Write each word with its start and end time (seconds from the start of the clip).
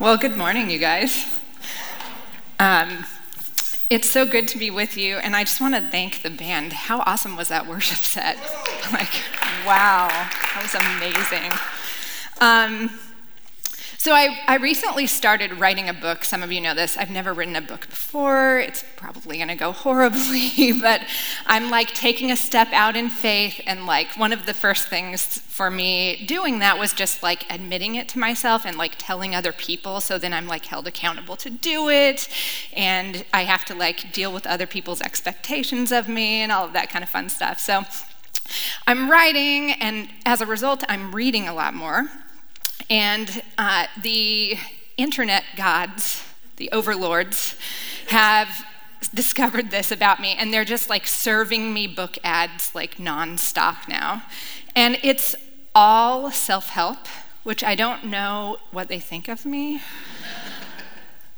Well, 0.00 0.16
good 0.16 0.34
morning, 0.34 0.70
you 0.70 0.78
guys. 0.78 1.26
Um, 2.58 3.04
it's 3.90 4.08
so 4.08 4.24
good 4.24 4.48
to 4.48 4.56
be 4.56 4.70
with 4.70 4.96
you, 4.96 5.16
and 5.16 5.36
I 5.36 5.44
just 5.44 5.60
want 5.60 5.74
to 5.74 5.82
thank 5.82 6.22
the 6.22 6.30
band. 6.30 6.72
How 6.72 7.00
awesome 7.00 7.36
was 7.36 7.48
that 7.48 7.66
worship 7.66 7.98
set? 7.98 8.38
Like, 8.94 9.12
wow, 9.66 10.08
that 10.08 10.62
was 10.62 10.74
amazing. 10.74 11.52
Um, 12.40 12.98
so, 14.00 14.14
I, 14.14 14.38
I 14.46 14.56
recently 14.56 15.06
started 15.06 15.60
writing 15.60 15.90
a 15.90 15.92
book. 15.92 16.24
Some 16.24 16.42
of 16.42 16.50
you 16.50 16.58
know 16.58 16.72
this. 16.72 16.96
I've 16.96 17.10
never 17.10 17.34
written 17.34 17.54
a 17.54 17.60
book 17.60 17.86
before. 17.86 18.58
It's 18.58 18.82
probably 18.96 19.36
going 19.36 19.48
to 19.48 19.54
go 19.54 19.72
horribly, 19.84 20.72
but 20.72 21.02
I'm 21.44 21.68
like 21.68 21.88
taking 21.88 22.30
a 22.30 22.36
step 22.36 22.68
out 22.72 22.96
in 22.96 23.10
faith. 23.10 23.60
And 23.66 23.84
like 23.84 24.16
one 24.16 24.32
of 24.32 24.46
the 24.46 24.54
first 24.54 24.88
things 24.88 25.26
for 25.40 25.70
me 25.70 26.24
doing 26.24 26.60
that 26.60 26.78
was 26.78 26.94
just 26.94 27.22
like 27.22 27.44
admitting 27.52 27.94
it 27.96 28.08
to 28.08 28.18
myself 28.18 28.64
and 28.64 28.78
like 28.78 28.94
telling 28.96 29.34
other 29.34 29.52
people. 29.52 30.00
So 30.00 30.16
then 30.16 30.32
I'm 30.32 30.46
like 30.46 30.64
held 30.64 30.86
accountable 30.86 31.36
to 31.36 31.50
do 31.50 31.90
it. 31.90 32.26
And 32.74 33.26
I 33.34 33.44
have 33.44 33.66
to 33.66 33.74
like 33.74 34.14
deal 34.14 34.32
with 34.32 34.46
other 34.46 34.66
people's 34.66 35.02
expectations 35.02 35.92
of 35.92 36.08
me 36.08 36.40
and 36.40 36.50
all 36.50 36.64
of 36.64 36.72
that 36.72 36.88
kind 36.88 37.02
of 37.02 37.10
fun 37.10 37.28
stuff. 37.28 37.60
So, 37.60 37.84
I'm 38.86 39.08
writing, 39.08 39.72
and 39.72 40.08
as 40.26 40.40
a 40.40 40.46
result, 40.46 40.82
I'm 40.88 41.14
reading 41.14 41.46
a 41.46 41.54
lot 41.54 41.72
more. 41.72 42.08
And 42.90 43.42
uh, 43.56 43.86
the 44.02 44.58
internet 44.96 45.44
gods, 45.56 46.24
the 46.56 46.70
overlords, 46.72 47.54
have 48.08 48.66
discovered 49.14 49.70
this 49.70 49.92
about 49.92 50.20
me, 50.20 50.34
and 50.36 50.52
they're 50.52 50.64
just 50.64 50.90
like 50.90 51.06
serving 51.06 51.72
me 51.72 51.86
book 51.86 52.18
ads 52.24 52.74
like 52.74 52.96
nonstop 52.96 53.88
now. 53.88 54.24
And 54.74 54.98
it's 55.04 55.36
all 55.72 56.32
self 56.32 56.70
help, 56.70 57.06
which 57.44 57.62
I 57.62 57.76
don't 57.76 58.06
know 58.06 58.58
what 58.72 58.88
they 58.88 58.98
think 58.98 59.28
of 59.28 59.46
me. 59.46 59.80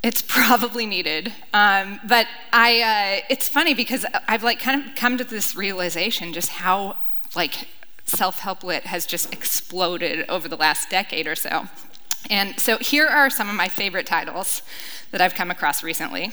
it's 0.03 0.22
probably 0.22 0.87
needed, 0.87 1.34
um, 1.53 2.00
but 2.09 2.27
I. 2.53 3.20
Uh, 3.20 3.25
it's 3.28 3.48
funny 3.48 3.75
because 3.75 4.06
I've 4.27 4.42
like 4.42 4.59
kind 4.59 4.87
of 4.87 4.94
come 4.94 5.19
to 5.19 5.25
this 5.25 5.55
realization 5.55 6.33
just 6.33 6.48
how 6.48 6.97
like 7.37 7.69
self 8.05 8.41
help 8.41 8.62
lit 8.62 8.84
has 8.84 9.06
just 9.06 9.33
exploded 9.33 10.25
over 10.28 10.48
the 10.48 10.56
last 10.56 10.91
decade 10.91 11.27
or 11.27 11.34
so. 11.34 11.69
And 12.31 12.59
so 12.61 12.78
here 12.78 13.06
are 13.06 13.31
some 13.31 13.48
of 13.48 13.55
my 13.55 13.69
favorite 13.69 14.06
titles 14.06 14.62
that 15.11 15.20
I've 15.20 15.34
come 15.34 15.50
across 15.50 15.83
recently 15.83 16.33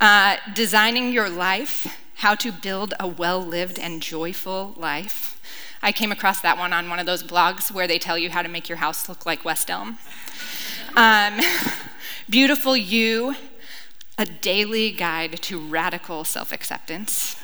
uh, 0.00 0.36
Designing 0.54 1.12
Your 1.12 1.28
Life 1.28 1.86
How 2.16 2.34
to 2.36 2.52
Build 2.52 2.94
a 3.00 3.06
Well 3.06 3.44
Lived 3.44 3.78
and 3.78 4.02
Joyful 4.02 4.74
Life. 4.76 5.40
I 5.82 5.92
came 5.92 6.10
across 6.10 6.40
that 6.40 6.58
one 6.58 6.72
on 6.72 6.88
one 6.88 6.98
of 6.98 7.06
those 7.06 7.22
blogs 7.22 7.70
where 7.70 7.86
they 7.86 7.98
tell 7.98 8.18
you 8.18 8.30
how 8.30 8.42
to 8.42 8.48
make 8.48 8.68
your 8.68 8.78
house 8.78 9.08
look 9.08 9.26
like 9.26 9.44
West 9.44 9.70
Elm. 9.70 9.98
Um, 10.96 11.40
Beautiful 12.30 12.76
You, 12.76 13.36
a 14.18 14.26
daily 14.26 14.90
guide 14.90 15.40
to 15.42 15.60
radical 15.60 16.24
self 16.24 16.52
acceptance. 16.52 17.36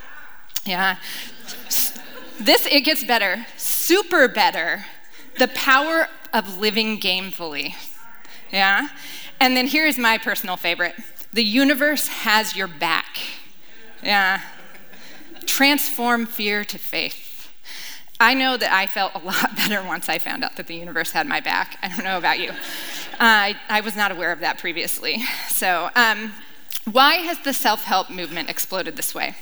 Yeah. 0.65 0.97
This, 2.41 2.67
it 2.67 2.83
gets 2.83 3.05
better, 3.05 3.47
super 3.57 4.29
better. 4.29 4.85
The 5.39 5.49
power 5.49 6.09
of 6.33 6.59
living 6.59 6.99
gamefully. 6.99 7.75
Yeah? 8.51 8.89
And 9.41 9.57
then 9.57 9.67
here's 9.67 9.99
my 9.99 10.19
personal 10.19 10.57
favorite 10.57 10.95
the 11.33 11.43
universe 11.43 12.09
has 12.09 12.55
your 12.55 12.69
back. 12.69 13.19
Yeah. 14.03 14.43
Transform 15.47 16.27
fear 16.27 16.65
to 16.65 16.79
faith. 16.79 17.51
I 18.21 18.35
know 18.35 18.57
that 18.57 18.73
I 18.73 18.87
felt 18.87 19.15
a 19.15 19.19
lot 19.25 19.57
better 19.57 19.83
once 19.83 20.09
I 20.09 20.19
found 20.19 20.45
out 20.45 20.57
that 20.57 20.67
the 20.67 20.77
universe 20.77 21.11
had 21.11 21.27
my 21.27 21.41
back. 21.41 21.79
I 21.83 21.89
don't 21.89 22.05
know 22.05 22.19
about 22.19 22.39
you. 22.39 22.51
Uh, 22.51 22.55
I, 23.21 23.57
I 23.69 23.81
was 23.81 23.97
not 23.97 24.13
aware 24.13 24.31
of 24.31 24.41
that 24.41 24.59
previously. 24.59 25.25
So, 25.49 25.91
um, 25.97 26.33
why 26.91 27.15
has 27.15 27.39
the 27.41 27.53
self 27.53 27.85
help 27.85 28.11
movement 28.11 28.51
exploded 28.51 28.97
this 28.97 29.15
way? 29.15 29.35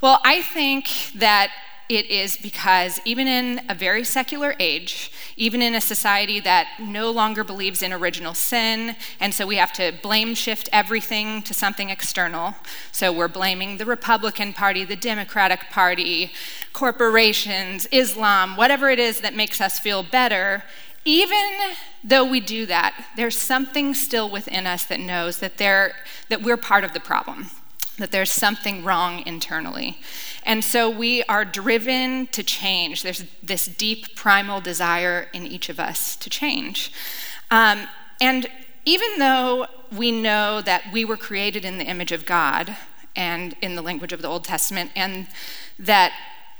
Well, 0.00 0.20
I 0.24 0.42
think 0.42 0.88
that 1.16 1.50
it 1.88 2.06
is 2.06 2.36
because 2.36 3.00
even 3.04 3.28
in 3.28 3.60
a 3.68 3.74
very 3.74 4.02
secular 4.02 4.54
age, 4.58 5.12
even 5.36 5.62
in 5.62 5.74
a 5.74 5.80
society 5.80 6.40
that 6.40 6.68
no 6.80 7.10
longer 7.10 7.44
believes 7.44 7.82
in 7.82 7.92
original 7.92 8.34
sin, 8.34 8.96
and 9.20 9.32
so 9.32 9.46
we 9.46 9.56
have 9.56 9.72
to 9.74 9.92
blame 10.02 10.34
shift 10.34 10.68
everything 10.72 11.42
to 11.42 11.54
something 11.54 11.90
external. 11.90 12.56
So 12.90 13.12
we're 13.12 13.28
blaming 13.28 13.76
the 13.76 13.84
Republican 13.84 14.52
Party, 14.52 14.84
the 14.84 14.96
Democratic 14.96 15.70
Party, 15.70 16.32
corporations, 16.72 17.86
Islam, 17.92 18.56
whatever 18.56 18.90
it 18.90 18.98
is 18.98 19.20
that 19.20 19.34
makes 19.34 19.60
us 19.60 19.78
feel 19.78 20.02
better. 20.02 20.64
Even 21.04 21.52
though 22.02 22.24
we 22.24 22.40
do 22.40 22.66
that, 22.66 23.10
there's 23.16 23.38
something 23.38 23.94
still 23.94 24.28
within 24.28 24.66
us 24.66 24.84
that 24.84 24.98
knows 24.98 25.38
that, 25.38 25.56
that 25.58 26.42
we're 26.42 26.56
part 26.56 26.82
of 26.82 26.92
the 26.92 27.00
problem 27.00 27.50
that 27.98 28.10
there's 28.10 28.30
something 28.30 28.84
wrong 28.84 29.22
internally. 29.26 29.98
And 30.42 30.62
so 30.62 30.90
we 30.90 31.22
are 31.24 31.44
driven 31.44 32.26
to 32.28 32.42
change. 32.42 33.02
There's 33.02 33.24
this 33.42 33.66
deep 33.66 34.14
primal 34.14 34.60
desire 34.60 35.28
in 35.32 35.46
each 35.46 35.68
of 35.68 35.80
us 35.80 36.16
to 36.16 36.30
change. 36.30 36.92
Um, 37.50 37.88
and 38.20 38.48
even 38.84 39.18
though 39.18 39.66
we 39.90 40.12
know 40.12 40.60
that 40.62 40.92
we 40.92 41.04
were 41.04 41.16
created 41.16 41.64
in 41.64 41.78
the 41.78 41.84
image 41.84 42.12
of 42.12 42.26
God 42.26 42.76
and 43.14 43.56
in 43.62 43.74
the 43.74 43.82
language 43.82 44.12
of 44.12 44.22
the 44.22 44.28
Old 44.28 44.44
Testament, 44.44 44.90
and 44.94 45.26
that 45.78 46.12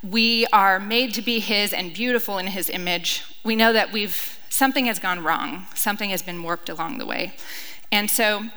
we 0.02 0.46
are 0.52 0.80
made 0.80 1.12
to 1.14 1.22
be 1.22 1.38
His 1.38 1.72
and 1.72 1.92
beautiful 1.92 2.38
in 2.38 2.48
His 2.48 2.70
image, 2.70 3.22
we 3.44 3.54
know 3.56 3.72
that 3.72 3.92
we've 3.92 4.38
something 4.48 4.86
has 4.86 4.98
gone 4.98 5.22
wrong, 5.22 5.66
something 5.74 6.10
has 6.10 6.22
been 6.22 6.42
warped 6.42 6.68
along 6.68 6.98
the 6.98 7.06
way. 7.06 7.34
And 7.92 8.10
so 8.10 8.48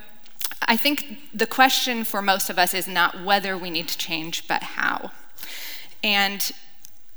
I 0.62 0.78
think 0.78 1.20
the 1.34 1.48
question 1.48 2.04
for 2.04 2.22
most 2.22 2.50
of 2.50 2.60
us 2.60 2.74
is 2.74 2.88
not 2.88 3.24
whether 3.24 3.58
we 3.58 3.70
need 3.70 3.88
to 3.88 3.98
change, 3.98 4.48
but 4.48 4.64
how. 4.64 5.12
And 6.04 6.52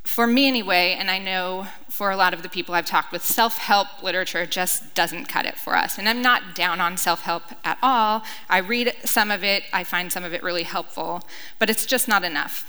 for 0.05 0.27
me, 0.27 0.47
anyway, 0.47 0.97
and 0.99 1.11
I 1.11 1.19
know 1.19 1.67
for 1.89 2.11
a 2.11 2.17
lot 2.17 2.35
of 2.35 2.43
the 2.43 2.49
people 2.49 2.75
I've 2.75 2.87
talked 2.87 3.13
with, 3.13 3.23
self 3.23 3.57
help 3.57 4.03
literature 4.03 4.47
just 4.47 4.95
doesn't 4.95 5.27
cut 5.27 5.47
it 5.47 5.57
for 5.57 5.77
us. 5.77 5.99
And 5.99 6.09
I'm 6.09 6.23
not 6.23 6.55
down 6.55 6.81
on 6.81 6.97
self 6.97 7.23
help 7.23 7.45
at 7.65 7.79
all. 7.83 8.23
I 8.49 8.59
read 8.59 8.95
some 9.05 9.31
of 9.31 9.45
it, 9.45 9.65
I 9.73 9.85
find 9.85 10.13
some 10.13 10.25
of 10.25 10.33
it 10.33 10.43
really 10.43 10.65
helpful, 10.65 11.23
but 11.59 11.71
it's 11.71 11.87
just 11.87 12.09
not 12.09 12.25
enough. 12.25 12.69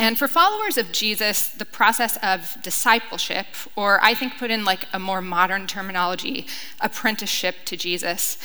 And 0.00 0.16
for 0.16 0.28
followers 0.28 0.78
of 0.78 0.92
Jesus, 0.92 1.48
the 1.48 1.64
process 1.64 2.16
of 2.22 2.56
discipleship, 2.62 3.46
or 3.74 3.98
I 4.00 4.14
think 4.14 4.38
put 4.38 4.52
in 4.52 4.64
like 4.64 4.86
a 4.92 4.98
more 5.00 5.20
modern 5.20 5.66
terminology, 5.66 6.46
apprenticeship 6.80 7.56
to 7.64 7.76
Jesus, 7.76 8.38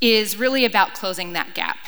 is 0.00 0.36
really 0.36 0.64
about 0.64 0.94
closing 0.94 1.32
that 1.32 1.54
gap. 1.54 1.78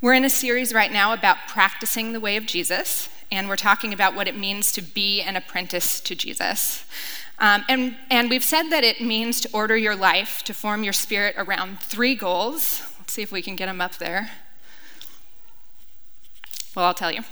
We're 0.00 0.14
in 0.14 0.24
a 0.24 0.30
series 0.30 0.72
right 0.72 0.90
now 0.90 1.12
about 1.12 1.36
practicing 1.46 2.12
the 2.12 2.20
way 2.20 2.36
of 2.36 2.46
Jesus, 2.46 3.10
and 3.30 3.48
we're 3.48 3.56
talking 3.56 3.92
about 3.92 4.14
what 4.14 4.28
it 4.28 4.36
means 4.36 4.72
to 4.72 4.82
be 4.82 5.20
an 5.20 5.36
apprentice 5.36 6.00
to 6.00 6.14
Jesus. 6.14 6.84
Um, 7.38 7.64
and, 7.68 7.96
and 8.10 8.30
we've 8.30 8.44
said 8.44 8.70
that 8.70 8.84
it 8.84 9.00
means 9.00 9.40
to 9.42 9.50
order 9.52 9.76
your 9.76 9.96
life, 9.96 10.42
to 10.44 10.54
form 10.54 10.84
your 10.84 10.92
spirit 10.92 11.34
around 11.38 11.80
three 11.80 12.14
goals. 12.14 12.82
Let's 12.98 13.12
see 13.12 13.22
if 13.22 13.32
we 13.32 13.42
can 13.42 13.56
get 13.56 13.66
them 13.66 13.80
up 13.80 13.96
there. 13.96 14.30
Well, 16.74 16.84
I'll 16.84 16.94
tell 16.94 17.10
you. 17.10 17.22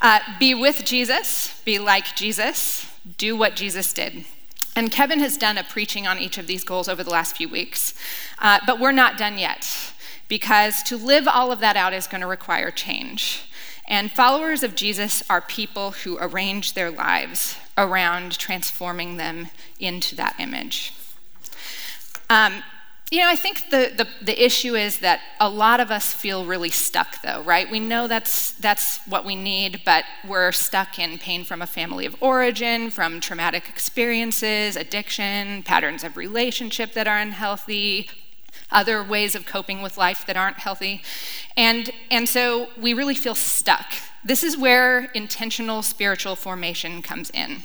Uh, 0.00 0.20
be 0.40 0.54
with 0.54 0.84
Jesus, 0.84 1.60
be 1.64 1.78
like 1.78 2.16
Jesus, 2.16 2.90
do 3.18 3.36
what 3.36 3.54
Jesus 3.54 3.92
did. 3.92 4.24
And 4.76 4.92
Kevin 4.92 5.20
has 5.20 5.38
done 5.38 5.56
a 5.56 5.64
preaching 5.64 6.06
on 6.06 6.18
each 6.18 6.36
of 6.36 6.46
these 6.46 6.62
goals 6.62 6.88
over 6.88 7.02
the 7.02 7.10
last 7.10 7.36
few 7.36 7.48
weeks. 7.48 7.94
Uh, 8.38 8.60
but 8.66 8.78
we're 8.78 8.92
not 8.92 9.16
done 9.16 9.38
yet, 9.38 9.92
because 10.28 10.82
to 10.84 10.96
live 10.98 11.26
all 11.26 11.50
of 11.50 11.60
that 11.60 11.76
out 11.76 11.94
is 11.94 12.06
going 12.06 12.20
to 12.20 12.26
require 12.26 12.70
change. 12.70 13.50
And 13.88 14.12
followers 14.12 14.62
of 14.62 14.74
Jesus 14.74 15.22
are 15.30 15.40
people 15.40 15.92
who 15.92 16.18
arrange 16.20 16.74
their 16.74 16.90
lives 16.90 17.56
around 17.78 18.38
transforming 18.38 19.16
them 19.16 19.48
into 19.80 20.14
that 20.16 20.36
image. 20.38 20.92
Um, 22.28 22.62
you 23.10 23.20
know, 23.20 23.28
I 23.28 23.36
think 23.36 23.70
the, 23.70 23.92
the, 23.96 24.08
the, 24.20 24.44
issue 24.44 24.74
is 24.74 24.98
that 24.98 25.20
a 25.38 25.48
lot 25.48 25.78
of 25.78 25.92
us 25.92 26.12
feel 26.12 26.44
really 26.44 26.70
stuck, 26.70 27.22
though, 27.22 27.40
right? 27.42 27.70
We 27.70 27.78
know 27.78 28.08
that's, 28.08 28.50
that's 28.54 28.98
what 29.06 29.24
we 29.24 29.36
need, 29.36 29.82
but 29.84 30.04
we're 30.26 30.50
stuck 30.50 30.98
in 30.98 31.18
pain 31.18 31.44
from 31.44 31.62
a 31.62 31.68
family 31.68 32.04
of 32.04 32.16
origin, 32.20 32.90
from 32.90 33.20
traumatic 33.20 33.68
experiences, 33.68 34.74
addiction, 34.74 35.62
patterns 35.62 36.02
of 36.02 36.16
relationship 36.16 36.94
that 36.94 37.06
are 37.06 37.18
unhealthy, 37.18 38.10
other 38.72 39.04
ways 39.04 39.36
of 39.36 39.46
coping 39.46 39.82
with 39.82 39.96
life 39.96 40.26
that 40.26 40.36
aren't 40.36 40.58
healthy. 40.58 41.00
And, 41.56 41.90
and 42.10 42.28
so 42.28 42.70
we 42.76 42.92
really 42.92 43.14
feel 43.14 43.36
stuck. 43.36 43.86
This 44.24 44.42
is 44.42 44.56
where 44.56 45.04
intentional 45.12 45.82
spiritual 45.82 46.34
formation 46.34 47.02
comes 47.02 47.30
in. 47.30 47.62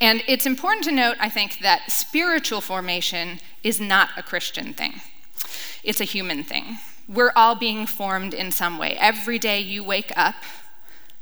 And 0.00 0.22
it's 0.26 0.46
important 0.46 0.84
to 0.84 0.92
note, 0.92 1.16
I 1.20 1.28
think, 1.28 1.58
that 1.60 1.90
spiritual 1.90 2.60
formation 2.60 3.40
is 3.62 3.80
not 3.80 4.10
a 4.16 4.22
Christian 4.22 4.74
thing, 4.74 5.00
it's 5.82 6.00
a 6.00 6.04
human 6.04 6.44
thing. 6.44 6.78
We're 7.08 7.32
all 7.36 7.54
being 7.54 7.86
formed 7.86 8.32
in 8.34 8.50
some 8.52 8.78
way. 8.78 8.96
Every 8.98 9.38
day 9.38 9.60
you 9.60 9.84
wake 9.84 10.12
up, 10.16 10.36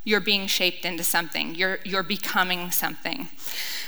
You're 0.05 0.21
being 0.21 0.49
shaped 0.49 0.85
into 0.85 1.05
something, 1.05 1.55
you're, 1.55 1.79
you're 1.85 2.03
becoming 2.03 2.73
something. 2.73 3.29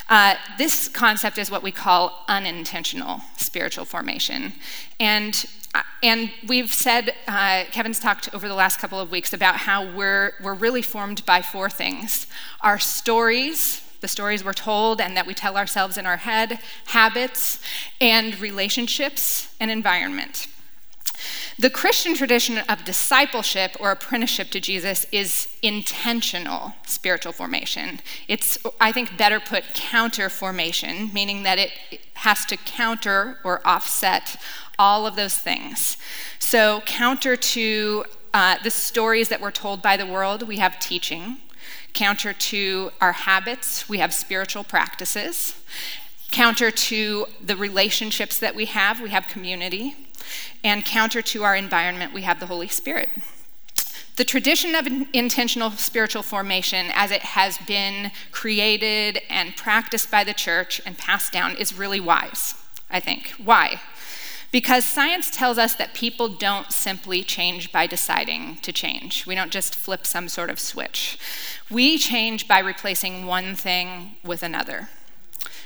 Uh, 0.08 0.36
this 0.58 0.88
concept 0.88 1.38
is 1.38 1.50
what 1.50 1.62
we 1.62 1.72
call 1.72 2.24
unintentional 2.28 3.22
spiritual 3.36 3.84
formation. 3.84 4.52
And 5.00 5.44
uh, 5.74 5.82
and 6.04 6.30
we've 6.46 6.72
said, 6.72 7.14
uh, 7.26 7.64
Kevin's 7.72 7.98
talked 7.98 8.32
over 8.32 8.46
the 8.46 8.54
last 8.54 8.78
couple 8.78 9.00
of 9.00 9.10
weeks 9.10 9.32
about 9.32 9.56
how 9.56 9.84
we're, 9.92 10.34
we're 10.40 10.54
really 10.54 10.82
formed 10.82 11.26
by 11.26 11.42
four 11.42 11.68
things 11.68 12.28
our 12.60 12.78
stories, 12.78 13.82
the 14.04 14.08
stories 14.08 14.44
we're 14.44 14.52
told 14.52 15.00
and 15.00 15.16
that 15.16 15.26
we 15.26 15.32
tell 15.32 15.56
ourselves 15.56 15.96
in 15.96 16.04
our 16.04 16.18
head, 16.18 16.58
habits, 16.88 17.58
and 18.02 18.38
relationships 18.38 19.48
and 19.58 19.70
environment. 19.70 20.46
The 21.58 21.70
Christian 21.70 22.14
tradition 22.14 22.58
of 22.68 22.84
discipleship 22.84 23.78
or 23.80 23.90
apprenticeship 23.90 24.50
to 24.50 24.60
Jesus 24.60 25.06
is 25.10 25.48
intentional 25.62 26.74
spiritual 26.84 27.32
formation. 27.32 28.00
It's, 28.28 28.58
I 28.78 28.92
think, 28.92 29.16
better 29.16 29.40
put 29.40 29.72
counter 29.72 30.28
formation, 30.28 31.10
meaning 31.14 31.42
that 31.44 31.58
it 31.58 31.70
has 32.12 32.44
to 32.46 32.58
counter 32.58 33.38
or 33.42 33.66
offset 33.66 34.36
all 34.78 35.06
of 35.06 35.16
those 35.16 35.38
things. 35.38 35.96
So, 36.38 36.82
counter 36.84 37.36
to 37.36 38.04
uh, 38.34 38.56
the 38.62 38.70
stories 38.70 39.30
that 39.30 39.40
we're 39.40 39.50
told 39.50 39.80
by 39.80 39.96
the 39.96 40.04
world, 40.04 40.42
we 40.42 40.58
have 40.58 40.78
teaching. 40.78 41.38
Counter 41.94 42.32
to 42.32 42.90
our 43.00 43.12
habits, 43.12 43.88
we 43.88 43.98
have 43.98 44.12
spiritual 44.12 44.64
practices. 44.64 45.54
Counter 46.30 46.70
to 46.70 47.26
the 47.40 47.56
relationships 47.56 48.38
that 48.40 48.54
we 48.54 48.66
have, 48.66 49.00
we 49.00 49.10
have 49.10 49.28
community. 49.28 49.96
And 50.62 50.84
counter 50.84 51.22
to 51.22 51.44
our 51.44 51.54
environment, 51.54 52.12
we 52.12 52.22
have 52.22 52.40
the 52.40 52.46
Holy 52.46 52.68
Spirit. 52.68 53.10
The 54.16 54.24
tradition 54.24 54.74
of 54.74 54.86
intentional 55.12 55.70
spiritual 55.72 56.22
formation, 56.22 56.86
as 56.94 57.10
it 57.10 57.22
has 57.22 57.58
been 57.58 58.12
created 58.30 59.20
and 59.28 59.56
practiced 59.56 60.10
by 60.10 60.24
the 60.24 60.34
church 60.34 60.80
and 60.84 60.96
passed 60.96 61.32
down, 61.32 61.56
is 61.56 61.76
really 61.76 62.00
wise, 62.00 62.54
I 62.90 63.00
think. 63.00 63.34
Why? 63.42 63.80
Because 64.54 64.84
science 64.84 65.32
tells 65.32 65.58
us 65.58 65.74
that 65.74 65.94
people 65.94 66.28
don't 66.28 66.70
simply 66.70 67.24
change 67.24 67.72
by 67.72 67.88
deciding 67.88 68.58
to 68.58 68.72
change. 68.72 69.26
We 69.26 69.34
don't 69.34 69.50
just 69.50 69.74
flip 69.74 70.06
some 70.06 70.28
sort 70.28 70.48
of 70.48 70.60
switch. 70.60 71.18
We 71.68 71.98
change 71.98 72.46
by 72.46 72.60
replacing 72.60 73.26
one 73.26 73.56
thing 73.56 74.14
with 74.22 74.44
another, 74.44 74.90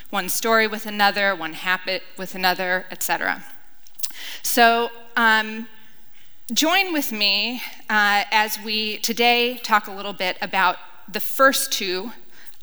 one 0.08 0.30
story 0.30 0.66
with 0.66 0.86
another, 0.86 1.34
one 1.34 1.52
habit 1.52 2.02
with 2.16 2.34
another, 2.34 2.86
etc. 2.90 3.44
So, 4.42 4.88
um, 5.18 5.68
join 6.54 6.90
with 6.90 7.12
me 7.12 7.60
uh, 7.90 8.24
as 8.32 8.58
we 8.58 9.00
today 9.00 9.58
talk 9.58 9.86
a 9.86 9.92
little 9.92 10.14
bit 10.14 10.38
about 10.40 10.78
the 11.06 11.20
first 11.20 11.72
two 11.72 12.12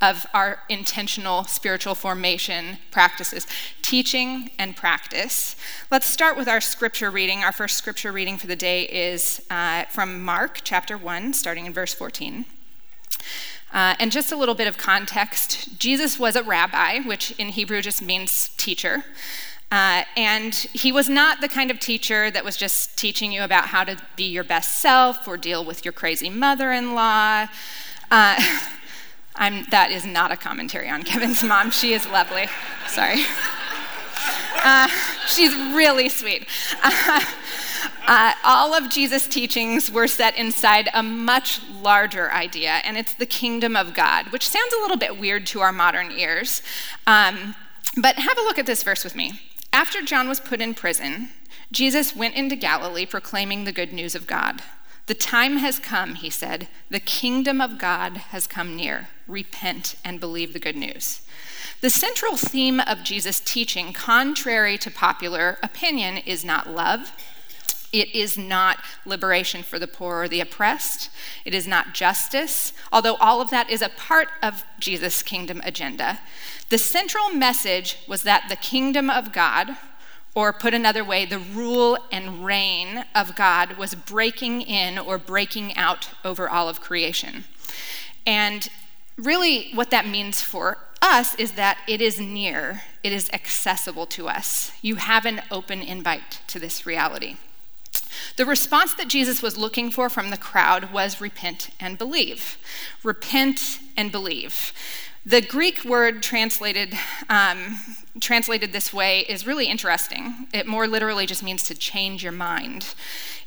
of 0.10 0.26
our 0.34 0.60
intentional 0.70 1.46
spiritual 1.46 1.96
formation 1.96 2.78
practices 2.92 3.48
teaching 3.82 4.52
and 4.60 4.76
practice. 4.76 5.56
Let's 5.90 6.06
start 6.06 6.38
with 6.38 6.48
our 6.48 6.62
scripture 6.62 7.10
reading. 7.10 7.44
Our 7.44 7.52
first 7.52 7.78
scripture 7.78 8.12
reading 8.12 8.38
for 8.38 8.48
the 8.48 8.56
day 8.56 8.84
is 8.84 9.42
uh, 9.50 9.86
from 9.86 10.24
Mark 10.24 10.62
chapter 10.64 10.98
1, 10.98 11.34
starting 11.34 11.66
in 11.66 11.74
verse 11.74 11.94
14. 11.94 12.46
Uh, 13.74 13.96
and 14.00 14.12
just 14.12 14.32
a 14.32 14.36
little 14.36 14.56
bit 14.56 14.68
of 14.68 14.78
context 14.78 15.80
Jesus 15.80 16.20
was 16.20 16.36
a 16.36 16.44
rabbi, 16.44 17.00
which 17.00 17.32
in 17.40 17.50
Hebrew 17.50 17.82
just 17.82 18.02
means 18.02 18.52
teacher. 18.58 19.04
Uh, 19.72 20.04
and 20.16 20.54
he 20.54 20.92
was 20.92 21.10
not 21.10 21.42
the 21.42 21.50
kind 21.50 21.72
of 21.72 21.80
teacher 21.80 22.30
that 22.30 22.46
was 22.46 22.56
just 22.56 22.96
teaching 22.96 23.32
you 23.32 23.44
about 23.44 23.66
how 23.66 23.84
to 23.84 23.98
be 24.16 24.26
your 24.26 24.44
best 24.44 24.78
self 24.78 25.28
or 25.28 25.36
deal 25.36 25.66
with 25.66 25.84
your 25.84 25.92
crazy 25.92 26.30
mother 26.30 26.72
in 26.72 26.94
law. 26.94 27.48
Uh, 28.12 28.42
that 29.38 29.90
is 29.92 30.06
not 30.06 30.32
a 30.32 30.38
commentary 30.38 30.90
on 30.90 31.04
Kevin's 31.04 31.44
mom. 31.44 31.72
She 31.72 31.94
is 31.94 32.08
lovely. 32.08 32.48
Sorry. 32.88 33.26
Uh, 34.64 34.88
she's 35.28 35.54
really 35.76 36.10
sweet. 36.10 36.48
Uh, 36.82 37.24
uh, 38.08 38.34
all 38.44 38.74
of 38.74 38.90
Jesus' 38.90 39.28
teachings 39.28 39.92
were 39.92 40.08
set 40.08 40.38
inside 40.38 40.90
a 40.94 41.04
much 41.04 41.62
larger 41.82 42.32
idea, 42.32 42.82
and 42.84 42.98
it's 42.98 43.14
the 43.14 43.26
kingdom 43.26 43.76
of 43.76 43.94
God, 43.94 44.32
which 44.32 44.48
sounds 44.48 44.74
a 44.74 44.82
little 44.82 44.98
bit 44.98 45.20
weird 45.20 45.46
to 45.48 45.60
our 45.60 45.72
modern 45.72 46.12
ears. 46.12 46.62
Um, 47.06 47.56
but 47.98 48.16
have 48.16 48.38
a 48.38 48.42
look 48.42 48.58
at 48.58 48.66
this 48.66 48.84
verse 48.84 49.04
with 49.04 49.16
me. 49.16 49.40
After 49.72 50.02
John 50.02 50.28
was 50.28 50.40
put 50.40 50.62
in 50.62 50.74
prison, 50.74 51.30
Jesus 51.72 52.16
went 52.16 52.36
into 52.36 52.56
Galilee 52.56 53.06
proclaiming 53.06 53.64
the 53.64 53.72
good 53.72 53.92
news 53.92 54.16
of 54.16 54.28
God. 54.28 54.62
The 55.08 55.14
time 55.14 55.58
has 55.58 55.78
come, 55.78 56.16
he 56.16 56.30
said. 56.30 56.68
The 56.90 57.00
kingdom 57.00 57.62
of 57.62 57.78
God 57.78 58.18
has 58.18 58.48
come 58.48 58.76
near. 58.76 59.10
Repent 59.28 59.96
and 60.04 60.20
believe 60.20 60.54
the 60.54 60.60
good 60.60 60.76
news. 60.76 61.22
The 61.82 61.90
central 61.90 62.38
theme 62.38 62.80
of 62.80 63.04
Jesus' 63.04 63.40
teaching, 63.40 63.94
contrary 63.94 64.78
to 64.80 64.90
popular 64.90 65.60
opinion, 65.62 66.18
is 66.18 66.44
not 66.44 66.70
love. 66.70 67.12
It 67.94 68.14
is 68.16 68.38
not 68.38 68.80
liberation 69.06 69.62
for 69.64 69.78
the 69.78 69.88
poor 69.88 70.24
or 70.24 70.28
the 70.28 70.42
oppressed. 70.42 71.10
It 71.46 71.54
is 71.54 71.68
not 71.68 71.94
justice, 71.94 72.74
although 72.92 73.16
all 73.18 73.42
of 73.42 73.52
that 73.52 73.70
is 73.70 73.82
a 73.82 73.90
part 73.90 74.30
of 74.42 74.66
Jesus' 74.80 75.22
kingdom 75.22 75.62
agenda. 75.64 76.20
The 76.70 76.78
central 76.78 77.30
message 77.30 78.00
was 78.08 78.24
that 78.24 78.50
the 78.50 78.56
kingdom 78.56 79.10
of 79.10 79.32
God, 79.32 79.78
or 80.36 80.52
put 80.52 80.74
another 80.74 81.04
way, 81.04 81.26
the 81.26 81.40
rule 81.40 81.98
and 82.12 82.46
reign 82.46 83.06
of 83.16 83.36
God 83.36 83.78
was 83.78 83.96
breaking 83.96 84.62
in 84.62 85.00
or 85.00 85.18
breaking 85.18 85.76
out 85.78 86.10
over 86.26 86.50
all 86.50 86.68
of 86.68 86.82
creation. 86.82 87.46
And 88.28 88.68
really, 89.18 89.72
what 89.74 89.92
that 89.92 90.06
means 90.06 90.42
for 90.42 90.78
us 91.02 91.36
is 91.36 91.54
that 91.54 91.78
it 91.88 92.02
is 92.02 92.20
near, 92.20 92.82
it 93.02 93.14
is 93.14 93.30
accessible 93.32 94.06
to 94.08 94.28
us. 94.28 94.72
You 94.82 94.96
have 94.96 95.26
an 95.26 95.42
open 95.50 95.82
invite 95.82 96.42
to 96.48 96.60
this 96.60 96.86
reality. 96.86 97.38
The 98.36 98.46
response 98.46 98.94
that 98.96 99.08
Jesus 99.08 99.42
was 99.42 99.58
looking 99.58 99.90
for 99.90 100.10
from 100.10 100.30
the 100.30 100.38
crowd 100.38 100.92
was 100.92 101.22
repent 101.22 101.70
and 101.80 101.98
believe. 101.98 102.58
Repent 103.04 103.80
and 103.96 104.12
believe. 104.12 104.74
The 105.28 105.42
Greek 105.42 105.84
word 105.84 106.22
translated, 106.22 106.94
um, 107.30 107.80
translated 108.20 108.72
this 108.74 108.94
way 108.94 109.22
is 109.22 109.48
really 109.48 109.66
interesting. 109.66 110.46
It 110.54 110.68
more 110.68 110.88
literally 110.88 111.26
just 111.26 111.42
means 111.42 111.64
to 111.64 111.74
change 111.74 112.22
your 112.22 112.32
mind. 112.32 112.94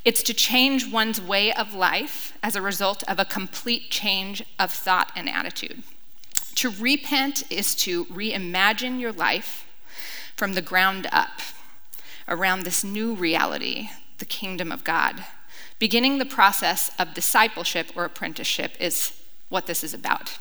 It's 0.04 0.24
to 0.24 0.34
change 0.34 0.90
one's 0.90 1.20
way 1.20 1.52
of 1.52 1.74
life 1.74 2.36
as 2.42 2.56
a 2.56 2.62
result 2.62 3.04
of 3.04 3.20
a 3.20 3.24
complete 3.24 3.90
change 3.90 4.42
of 4.58 4.72
thought 4.72 5.12
and 5.14 5.28
attitude. 5.28 5.84
To 6.56 6.70
repent 6.70 7.44
is 7.48 7.76
to 7.76 8.06
reimagine 8.06 8.98
your 8.98 9.12
life 9.12 9.64
from 10.34 10.54
the 10.54 10.62
ground 10.62 11.06
up 11.12 11.40
around 12.26 12.64
this 12.64 12.82
new 12.82 13.14
reality, 13.14 13.90
the 14.18 14.24
kingdom 14.24 14.72
of 14.72 14.82
God. 14.82 15.24
Beginning 15.78 16.18
the 16.18 16.26
process 16.26 16.90
of 16.98 17.14
discipleship 17.14 17.92
or 17.94 18.04
apprenticeship 18.04 18.72
is 18.80 19.12
what 19.48 19.66
this 19.66 19.84
is 19.84 19.94
about. 19.94 20.38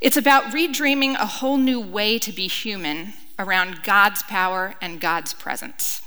It's 0.00 0.16
about 0.16 0.44
redreaming 0.44 1.14
a 1.14 1.26
whole 1.26 1.58
new 1.58 1.80
way 1.80 2.18
to 2.18 2.32
be 2.32 2.48
human 2.48 3.12
around 3.38 3.82
God's 3.82 4.22
power 4.22 4.74
and 4.80 5.00
God's 5.00 5.34
presence. 5.34 6.02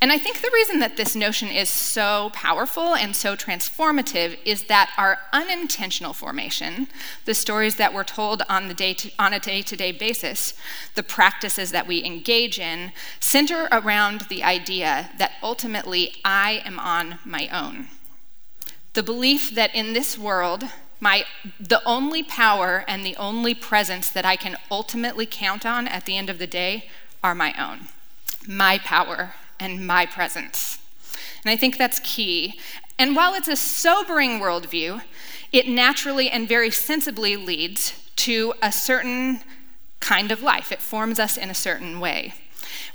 And 0.00 0.10
I 0.10 0.18
think 0.18 0.40
the 0.40 0.50
reason 0.52 0.80
that 0.80 0.96
this 0.96 1.14
notion 1.14 1.48
is 1.48 1.68
so 1.68 2.30
powerful 2.34 2.94
and 2.94 3.14
so 3.14 3.36
transformative 3.36 4.36
is 4.44 4.64
that 4.64 4.90
our 4.96 5.18
unintentional 5.32 6.12
formation, 6.12 6.88
the 7.24 7.34
stories 7.34 7.76
that 7.76 7.94
we're 7.94 8.04
told 8.04 8.42
on, 8.48 8.68
the 8.68 8.74
day 8.74 8.94
to, 8.94 9.10
on 9.18 9.32
a 9.32 9.38
day 9.38 9.62
to 9.62 9.76
day 9.76 9.92
basis, 9.92 10.54
the 10.94 11.02
practices 11.02 11.70
that 11.70 11.86
we 11.86 12.04
engage 12.04 12.58
in, 12.58 12.92
center 13.20 13.68
around 13.70 14.22
the 14.22 14.42
idea 14.42 15.10
that 15.18 15.32
ultimately 15.42 16.14
I 16.24 16.62
am 16.64 16.78
on 16.78 17.18
my 17.24 17.48
own. 17.52 17.88
The 18.94 19.02
belief 19.02 19.54
that 19.54 19.74
in 19.74 19.92
this 19.92 20.18
world, 20.18 20.64
my, 21.02 21.24
the 21.58 21.82
only 21.84 22.22
power 22.22 22.84
and 22.86 23.04
the 23.04 23.16
only 23.16 23.54
presence 23.54 24.08
that 24.08 24.24
I 24.24 24.36
can 24.36 24.56
ultimately 24.70 25.26
count 25.26 25.66
on 25.66 25.88
at 25.88 26.06
the 26.06 26.16
end 26.16 26.30
of 26.30 26.38
the 26.38 26.46
day 26.46 26.88
are 27.24 27.34
my 27.34 27.52
own. 27.60 27.88
My 28.46 28.78
power 28.78 29.34
and 29.58 29.84
my 29.84 30.06
presence. 30.06 30.78
And 31.44 31.50
I 31.50 31.56
think 31.56 31.76
that's 31.76 31.98
key. 32.04 32.60
And 33.00 33.16
while 33.16 33.34
it's 33.34 33.48
a 33.48 33.56
sobering 33.56 34.38
worldview, 34.38 35.02
it 35.50 35.66
naturally 35.66 36.30
and 36.30 36.48
very 36.48 36.70
sensibly 36.70 37.34
leads 37.34 38.00
to 38.16 38.54
a 38.62 38.70
certain 38.70 39.40
kind 39.98 40.30
of 40.30 40.40
life. 40.40 40.70
It 40.70 40.80
forms 40.80 41.18
us 41.18 41.36
in 41.36 41.50
a 41.50 41.54
certain 41.54 41.98
way. 41.98 42.34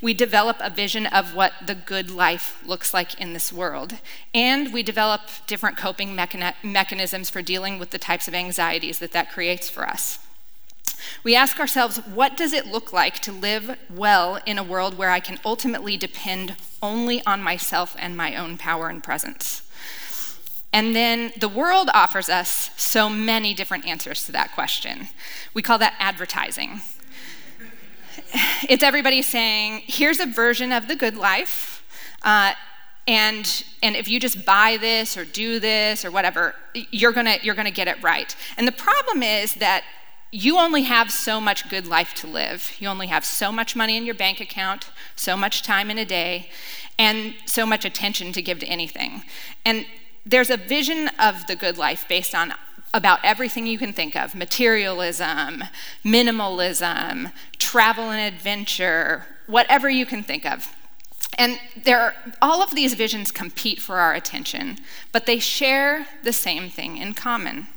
We 0.02 0.14
develop 0.14 0.58
a 0.60 0.70
vision 0.70 1.06
of 1.06 1.36
what 1.36 1.54
the 1.66 1.76
good 1.76 2.10
life 2.10 2.62
looks 2.66 2.94
like 2.94 3.20
in 3.20 3.34
this 3.34 3.52
world. 3.52 3.96
And 4.34 4.74
we 4.74 4.84
develop 4.84 5.22
different 5.46 5.78
coping 5.78 6.16
mechani- 6.16 6.56
mechanisms 6.64 7.30
for 7.30 7.42
dealing 7.42 7.80
with 7.80 7.92
the 7.92 7.98
types 7.98 8.28
of 8.28 8.34
anxieties 8.34 9.00
that 9.00 9.12
that 9.14 9.32
creates 9.32 9.70
for 9.70 9.88
us. 9.88 10.20
We 11.24 11.36
ask 11.36 11.60
ourselves, 11.60 11.98
what 11.98 12.38
does 12.38 12.54
it 12.54 12.68
look 12.68 12.92
like 12.92 13.20
to 13.20 13.32
live 13.32 13.78
well 13.90 14.40
in 14.46 14.58
a 14.58 14.64
world 14.64 14.98
where 14.98 15.12
I 15.12 15.20
can 15.20 15.40
ultimately 15.46 15.98
depend 15.98 16.56
only 16.82 17.24
on 17.26 17.42
myself 17.42 17.96
and 18.00 18.18
my 18.18 18.36
own 18.36 18.58
power 18.58 18.90
and 18.90 19.04
presence? 19.04 19.62
And 20.74 20.96
then 20.96 21.32
the 21.38 21.50
world 21.50 21.90
offers 21.94 22.30
us 22.30 22.72
so 22.78 23.10
many 23.10 23.54
different 23.54 23.88
answers 23.88 24.26
to 24.26 24.32
that 24.34 24.54
question. 24.54 25.10
We 25.54 25.62
call 25.62 25.78
that 25.80 25.96
advertising. 26.00 26.82
It's 28.70 28.84
everybody 28.84 29.22
saying, 29.22 29.84
here's 29.86 30.20
a 30.20 30.26
version 30.26 30.72
of 30.72 30.88
the 30.88 30.96
good 30.96 31.16
life. 31.16 31.84
Uh, 32.24 32.54
and, 33.08 33.64
and 33.82 33.96
if 33.96 34.08
you 34.10 34.20
just 34.20 34.46
buy 34.46 34.78
this 34.80 35.16
or 35.16 35.24
do 35.24 35.60
this 35.60 36.04
or 36.04 36.12
whatever, 36.12 36.56
you're 36.92 37.14
gonna, 37.14 37.38
you're 37.42 37.56
gonna 37.56 37.72
get 37.72 37.88
it 37.88 38.02
right. 38.04 38.36
And 38.58 38.68
the 38.68 38.74
problem 38.74 39.24
is 39.24 39.54
that 39.56 39.84
you 40.32 40.58
only 40.58 40.84
have 40.84 41.10
so 41.10 41.40
much 41.40 41.70
good 41.70 41.88
life 41.88 42.14
to 42.16 42.28
live. 42.28 42.74
You 42.80 42.90
only 42.90 43.08
have 43.08 43.24
so 43.24 43.52
much 43.52 43.76
money 43.76 43.96
in 43.96 44.06
your 44.06 44.16
bank 44.16 44.42
account, 44.42 44.90
so 45.16 45.38
much 45.38 45.62
time 45.62 45.90
in 45.90 45.98
a 45.98 46.06
day, 46.06 46.50
and 47.00 47.34
so 47.46 47.66
much 47.66 47.86
attention 47.86 48.34
to 48.34 48.42
give 48.42 48.60
to 48.60 48.66
anything. 48.66 49.24
And 49.66 49.86
there's 50.26 50.50
a 50.50 50.58
vision 50.58 51.10
of 51.18 51.48
the 51.48 51.56
good 51.56 51.78
life 51.78 52.06
based 52.10 52.36
on 52.36 52.54
about 52.94 53.20
everything 53.24 53.68
you 53.68 53.78
can 53.78 53.94
think 53.94 54.16
of 54.16 54.34
materialism, 54.34 55.64
minimalism, 56.04 57.32
travel 57.58 58.10
and 58.12 58.34
adventure, 58.34 59.26
whatever 59.46 59.90
you 59.90 60.06
can 60.06 60.24
think 60.24 60.46
of. 60.46 60.74
And 61.38 61.60
there, 61.84 62.16
all 62.42 62.64
of 62.64 62.72
these 62.72 62.96
visions 62.96 63.32
compete 63.32 63.80
for 63.80 64.00
our 64.00 64.14
attention, 64.14 64.80
but 65.12 65.26
they 65.26 65.40
share 65.40 66.08
the 66.24 66.34
same 66.34 66.70
thing 66.70 66.98
in 66.98 67.14
common, 67.14 67.68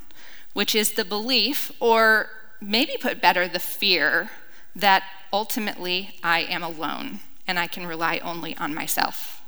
which 0.55 0.75
is 0.75 0.93
the 0.93 1.05
belief, 1.05 1.71
or 1.81 2.31
maybe 2.61 2.97
put 2.99 3.21
better, 3.21 3.47
the 3.47 3.59
fear, 3.59 4.31
that 4.75 5.03
ultimately 5.33 6.19
I 6.23 6.41
am 6.41 6.63
alone 6.63 7.21
and 7.47 7.59
I 7.59 7.67
can 7.67 7.87
rely 7.87 8.19
only 8.23 8.57
on 8.57 8.75
myself. 8.75 9.43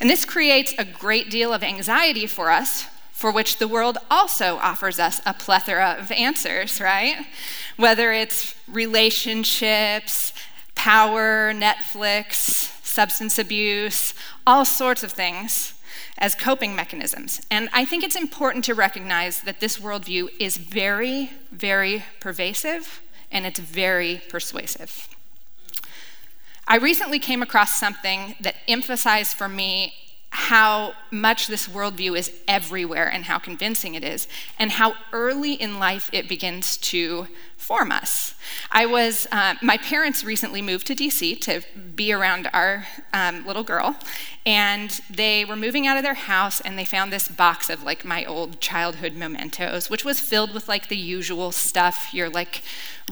And 0.00 0.08
this 0.08 0.24
creates 0.24 0.74
a 0.78 0.84
great 0.84 1.30
deal 1.30 1.52
of 1.52 1.62
anxiety 1.62 2.26
for 2.26 2.50
us, 2.50 2.86
for 3.18 3.32
which 3.32 3.58
the 3.58 3.66
world 3.66 3.98
also 4.08 4.58
offers 4.58 5.00
us 5.00 5.20
a 5.26 5.34
plethora 5.34 5.96
of 5.98 6.12
answers, 6.12 6.80
right? 6.80 7.26
Whether 7.76 8.12
it's 8.12 8.54
relationships, 8.68 10.32
power, 10.76 11.52
Netflix, 11.52 12.72
substance 12.86 13.36
abuse, 13.36 14.14
all 14.46 14.64
sorts 14.64 15.02
of 15.02 15.10
things 15.10 15.74
as 16.16 16.36
coping 16.36 16.76
mechanisms. 16.76 17.44
And 17.50 17.68
I 17.72 17.84
think 17.84 18.04
it's 18.04 18.14
important 18.14 18.64
to 18.66 18.74
recognize 18.74 19.40
that 19.40 19.58
this 19.58 19.80
worldview 19.80 20.28
is 20.38 20.56
very, 20.56 21.32
very 21.50 22.04
pervasive 22.20 23.02
and 23.32 23.44
it's 23.44 23.58
very 23.58 24.22
persuasive. 24.28 25.08
I 26.68 26.76
recently 26.76 27.18
came 27.18 27.42
across 27.42 27.80
something 27.80 28.36
that 28.42 28.54
emphasized 28.68 29.32
for 29.32 29.48
me 29.48 29.92
how 30.30 30.94
much 31.10 31.46
this 31.46 31.68
worldview 31.68 32.16
is 32.16 32.30
everywhere 32.46 33.10
and 33.10 33.24
how 33.24 33.38
convincing 33.38 33.94
it 33.94 34.04
is, 34.04 34.28
and 34.58 34.72
how 34.72 34.94
early 35.12 35.54
in 35.54 35.78
life 35.78 36.10
it 36.12 36.28
begins 36.28 36.76
to 36.76 37.28
form 37.56 37.90
us. 37.90 38.34
I 38.70 38.86
was, 38.86 39.26
uh, 39.32 39.54
my 39.62 39.76
parents 39.78 40.24
recently 40.24 40.62
moved 40.62 40.86
to 40.88 40.94
DC 40.94 41.40
to 41.42 41.62
be 41.94 42.12
around 42.12 42.48
our 42.52 42.86
um, 43.12 43.46
little 43.46 43.64
girl, 43.64 43.96
and 44.46 45.00
they 45.10 45.44
were 45.44 45.56
moving 45.56 45.86
out 45.86 45.96
of 45.96 46.02
their 46.02 46.14
house 46.14 46.60
and 46.60 46.78
they 46.78 46.84
found 46.84 47.12
this 47.12 47.28
box 47.28 47.68
of 47.68 47.82
like 47.82 48.04
my 48.04 48.24
old 48.24 48.60
childhood 48.60 49.14
mementos, 49.14 49.90
which 49.90 50.04
was 50.04 50.20
filled 50.20 50.54
with 50.54 50.68
like 50.68 50.88
the 50.88 50.96
usual 50.96 51.52
stuff 51.52 52.10
your 52.12 52.30
like 52.30 52.62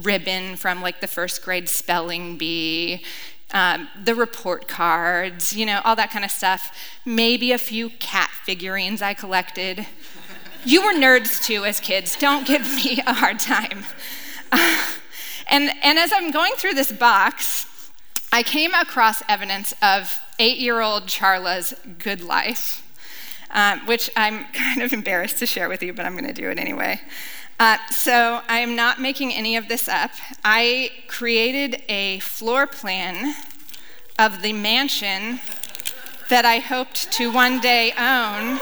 ribbon 0.02 0.56
from 0.56 0.80
like 0.80 1.00
the 1.00 1.06
first 1.06 1.42
grade 1.42 1.68
spelling 1.68 2.36
bee 2.36 3.02
um, 3.52 3.88
the 4.02 4.14
report 4.14 4.68
cards, 4.68 5.54
you 5.54 5.66
know, 5.66 5.80
all 5.84 5.96
that 5.96 6.10
kind 6.10 6.24
of 6.24 6.30
stuff. 6.30 6.76
Maybe 7.04 7.52
a 7.52 7.58
few 7.58 7.90
cat 7.90 8.30
figurines 8.44 9.02
I 9.02 9.14
collected. 9.14 9.86
you 10.64 10.84
were 10.84 10.92
nerds 10.92 11.44
too 11.44 11.64
as 11.64 11.80
kids. 11.80 12.16
Don't 12.16 12.46
give 12.46 12.66
me 12.74 13.00
a 13.06 13.12
hard 13.12 13.38
time. 13.38 13.84
And, 15.48 15.70
and 15.82 15.98
as 15.98 16.12
I'm 16.12 16.30
going 16.30 16.52
through 16.56 16.74
this 16.74 16.90
box, 16.90 17.66
I 18.32 18.42
came 18.42 18.74
across 18.74 19.22
evidence 19.28 19.72
of 19.80 20.20
eight 20.38 20.58
year 20.58 20.80
old 20.80 21.06
Charla's 21.06 21.72
good 21.98 22.20
life, 22.20 22.82
um, 23.50 23.86
which 23.86 24.10
I'm 24.16 24.44
kind 24.52 24.82
of 24.82 24.92
embarrassed 24.92 25.38
to 25.38 25.46
share 25.46 25.68
with 25.68 25.82
you, 25.82 25.92
but 25.92 26.04
I'm 26.04 26.12
going 26.16 26.26
to 26.26 26.32
do 26.32 26.50
it 26.50 26.58
anyway. 26.58 27.00
Uh, 27.58 27.78
so 27.90 28.42
I 28.48 28.58
am 28.58 28.76
not 28.76 29.00
making 29.00 29.32
any 29.32 29.56
of 29.56 29.68
this 29.68 29.88
up. 29.88 30.10
I 30.44 30.90
created 31.08 31.82
a 31.88 32.18
floor 32.18 32.66
plan 32.66 33.34
of 34.18 34.42
the 34.42 34.52
mansion 34.52 35.40
that 36.28 36.44
I 36.44 36.58
hoped 36.58 37.10
to 37.12 37.32
one 37.32 37.58
day 37.60 37.92
own. 37.92 38.60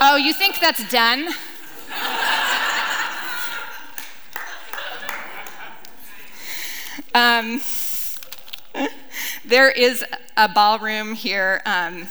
Oh, 0.00 0.16
you 0.16 0.32
think 0.32 0.60
that's 0.60 0.88
done? 0.90 1.28
Um, 7.12 7.60
there 9.44 9.70
is 9.70 10.04
a 10.36 10.48
ballroom 10.48 11.14
here 11.14 11.62
um, 11.66 12.06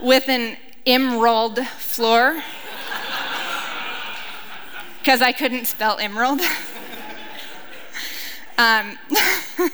with 0.00 0.28
an 0.28 0.56
emerald 0.86 1.66
floor 1.66 2.42
because 5.04 5.20
I 5.20 5.32
couldn't 5.32 5.66
spell 5.66 5.98
emerald. 5.98 6.40
um, 8.58 8.98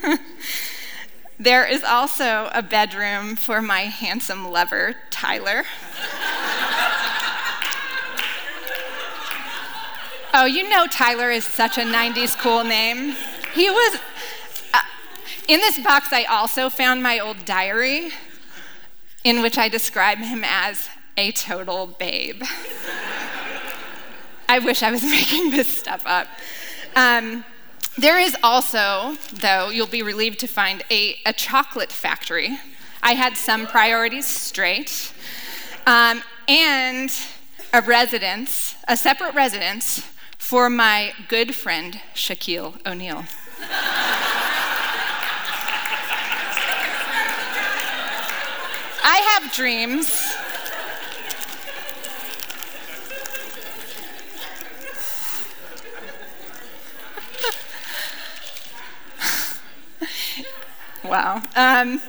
there 1.38 1.64
is 1.64 1.84
also 1.84 2.50
a 2.52 2.62
bedroom 2.62 3.36
for 3.36 3.62
my 3.62 3.82
handsome 3.82 4.50
lover, 4.50 4.96
Tyler. 5.10 5.62
oh, 10.34 10.46
you 10.46 10.68
know 10.68 10.88
Tyler 10.88 11.30
is 11.30 11.44
such 11.44 11.78
a 11.78 11.82
90s 11.82 12.36
cool 12.36 12.64
name. 12.64 13.14
He 13.54 13.70
was. 13.70 14.00
Uh, 14.74 14.80
in 15.46 15.60
this 15.60 15.78
box, 15.78 16.12
I 16.12 16.24
also 16.24 16.68
found 16.68 17.04
my 17.04 17.20
old 17.20 17.44
diary 17.44 18.10
in 19.22 19.42
which 19.42 19.58
I 19.58 19.68
describe 19.68 20.18
him 20.18 20.42
as 20.44 20.88
a 21.16 21.32
total 21.32 21.86
babe. 21.86 22.42
I 24.48 24.58
wish 24.58 24.82
I 24.82 24.90
was 24.90 25.02
making 25.18 25.50
this 25.50 25.78
stuff 25.78 26.02
up. 26.06 26.28
Um, 26.96 27.44
there 27.98 28.18
is 28.18 28.36
also, 28.42 29.16
though, 29.32 29.70
you'll 29.70 29.86
be 29.86 30.02
relieved 30.02 30.40
to 30.40 30.46
find 30.46 30.82
a, 30.90 31.16
a 31.26 31.32
chocolate 31.32 31.92
factory. 31.92 32.58
I 33.02 33.14
had 33.14 33.36
some 33.36 33.66
priorities 33.66 34.26
straight. 34.26 35.12
Um, 35.86 36.22
and 36.48 37.10
a 37.72 37.82
residence, 37.82 38.74
a 38.88 38.96
separate 38.96 39.34
residence 39.34 40.04
for 40.38 40.68
my 40.68 41.12
good 41.28 41.54
friend 41.54 42.00
Shaquille 42.14 42.74
O'Neal. 42.86 43.24
I 49.02 49.38
have 49.38 49.52
dreams. 49.52 50.34
Wow. 61.10 61.42
Um, 61.56 62.00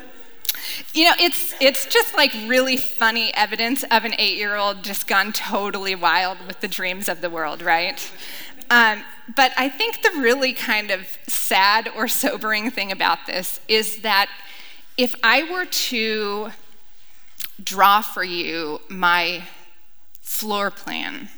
you 0.94 1.06
know, 1.06 1.14
it's, 1.20 1.56
it's 1.60 1.88
just 1.88 2.16
like 2.16 2.32
really 2.46 2.78
funny 2.78 3.34
evidence 3.34 3.84
of 3.90 4.06
an 4.06 4.14
eight 4.20 4.38
year 4.38 4.56
old 4.56 4.84
just 4.84 5.08
gone 5.08 5.34
totally 5.34 5.96
wild 5.96 6.38
with 6.46 6.62
the 6.62 6.68
dreams 6.68 7.10
of 7.10 7.20
the 7.20 7.30
world, 7.30 7.64
right? 7.64 8.12
Um, 8.70 9.04
but 9.36 9.54
I 9.58 9.70
think 9.70 10.04
the 10.04 10.12
really 10.22 10.54
kind 10.54 10.92
of 10.92 11.18
sad 11.28 11.90
or 11.96 12.08
sobering 12.08 12.70
thing 12.70 12.92
about 12.92 13.26
this 13.26 13.60
is 13.68 14.02
that 14.02 14.30
if 14.98 15.16
I 15.24 15.52
were 15.52 15.66
to 15.66 16.52
draw 17.62 18.02
for 18.02 18.24
you 18.24 18.82
my 18.88 19.44
floor 20.22 20.70
plan, 20.70 21.30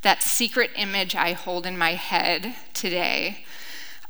that 0.00 0.22
secret 0.22 0.70
image 0.76 1.14
I 1.14 1.32
hold 1.32 1.66
in 1.66 1.76
my 1.76 1.92
head 1.92 2.54
today 2.72 3.44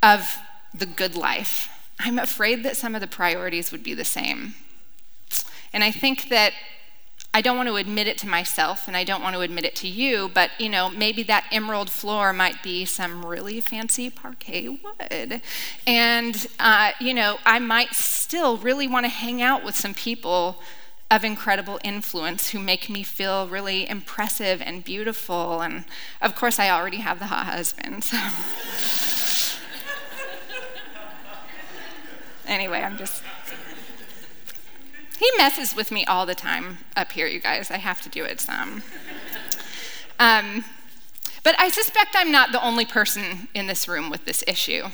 of 0.03 0.37
the 0.73 0.87
good 0.87 1.17
life, 1.17 1.69
I'm 1.99 2.19
afraid 2.19 2.63
that 2.65 2.77
some 2.77 2.95
of 2.95 3.01
the 3.01 3.07
priorities 3.07 3.73
would 3.73 3.83
be 3.83 3.95
the 3.95 4.05
same. 4.05 4.55
And 5.73 5.83
I 5.83 5.91
think 5.91 6.29
that 6.29 6.53
I 7.37 7.43
don't 7.43 7.59
want 7.59 7.69
to 7.69 7.77
admit 7.77 8.07
it 8.07 8.17
to 8.19 8.29
myself 8.29 8.89
and 8.89 8.97
I 8.97 9.05
don't 9.05 9.23
want 9.23 9.35
to 9.35 9.43
admit 9.43 9.67
it 9.67 9.77
to 9.77 9.89
you, 9.89 10.31
but 10.33 10.51
you 10.59 10.71
know, 10.71 10.89
maybe 10.89 11.23
that 11.25 11.45
emerald 11.53 11.91
floor 11.91 12.33
might 12.33 12.63
be 12.63 12.87
some 12.87 13.27
really 13.27 13.61
fancy 13.61 14.09
parquet 14.09 14.69
wood. 14.69 15.43
And 15.87 16.47
uh, 16.59 16.93
you 16.99 17.13
know, 17.13 17.37
I 17.45 17.59
might 17.59 17.93
still 17.93 18.57
really 18.57 18.89
want 18.89 19.05
to 19.05 19.11
hang 19.11 19.43
out 19.43 19.65
with 19.65 19.77
some 19.77 19.93
people 19.93 20.63
of 21.11 21.25
incredible 21.25 21.79
influence 21.85 22.51
who 22.51 22.59
make 22.59 22.89
me 22.89 23.03
feel 23.03 23.47
really 23.47 23.87
impressive 23.87 24.63
and 24.63 24.83
beautiful. 24.83 25.61
And 25.61 25.85
of 26.23 26.35
course, 26.35 26.59
I 26.59 26.71
already 26.71 26.99
have 26.99 27.19
the 27.19 27.27
hot 27.27 27.47
husband. 27.47 28.05
So. 28.05 29.23
anyway, 32.47 32.81
I'm 32.81 32.97
just. 32.97 33.23
he 35.19 35.31
messes 35.37 35.75
with 35.75 35.91
me 35.91 36.05
all 36.05 36.27
the 36.27 36.35
time 36.35 36.79
up 36.97 37.13
here, 37.13 37.27
you 37.27 37.41
guys. 37.41 37.71
I 37.71 37.79
have 37.79 38.03
to 38.03 38.09
do 38.09 38.25
it 38.25 38.41
some. 38.41 38.83
Um, 40.19 40.65
but 41.43 41.55
I 41.59 41.69
suspect 41.69 42.15
I'm 42.15 42.33
not 42.33 42.53
the 42.53 42.65
only 42.65 42.85
person 42.85 43.49
in 43.55 43.67
this 43.67 43.87
room 43.87 44.11
with 44.11 44.25
this 44.25 44.43
issue. 44.47 44.87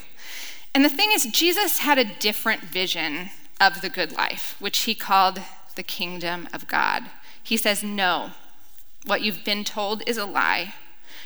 And 0.74 0.84
the 0.84 0.90
thing 0.90 1.10
is, 1.12 1.24
Jesus 1.26 1.78
had 1.78 1.98
a 1.98 2.04
different 2.04 2.62
vision 2.62 3.30
of 3.60 3.80
the 3.80 3.88
good 3.88 4.12
life, 4.12 4.56
which 4.58 4.80
he 4.80 4.94
called 4.94 5.40
the 5.76 5.82
kingdom 5.82 6.48
of 6.52 6.66
God. 6.66 7.04
He 7.42 7.56
says, 7.56 7.82
No, 7.82 8.32
what 9.06 9.22
you've 9.22 9.44
been 9.44 9.64
told 9.64 10.02
is 10.06 10.16
a 10.16 10.24
lie. 10.24 10.74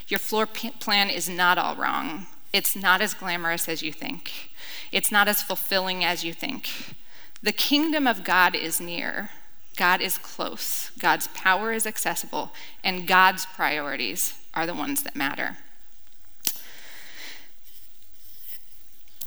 Your 0.07 0.19
floor 0.19 0.45
plan 0.45 1.09
is 1.09 1.27
not 1.27 1.57
all 1.57 1.75
wrong. 1.75 2.27
It's 2.53 2.75
not 2.75 3.01
as 3.01 3.13
glamorous 3.13 3.67
as 3.67 3.81
you 3.81 3.91
think. 3.91 4.51
It's 4.91 5.11
not 5.11 5.27
as 5.27 5.41
fulfilling 5.41 6.03
as 6.03 6.23
you 6.23 6.33
think. 6.33 6.95
The 7.41 7.51
kingdom 7.51 8.07
of 8.07 8.23
God 8.23 8.55
is 8.55 8.81
near. 8.81 9.29
God 9.75 10.01
is 10.01 10.17
close. 10.17 10.91
God's 10.97 11.27
power 11.27 11.71
is 11.71 11.85
accessible, 11.85 12.51
and 12.83 13.07
God's 13.07 13.45
priorities 13.45 14.33
are 14.53 14.65
the 14.65 14.73
ones 14.73 15.03
that 15.03 15.15
matter. 15.15 15.57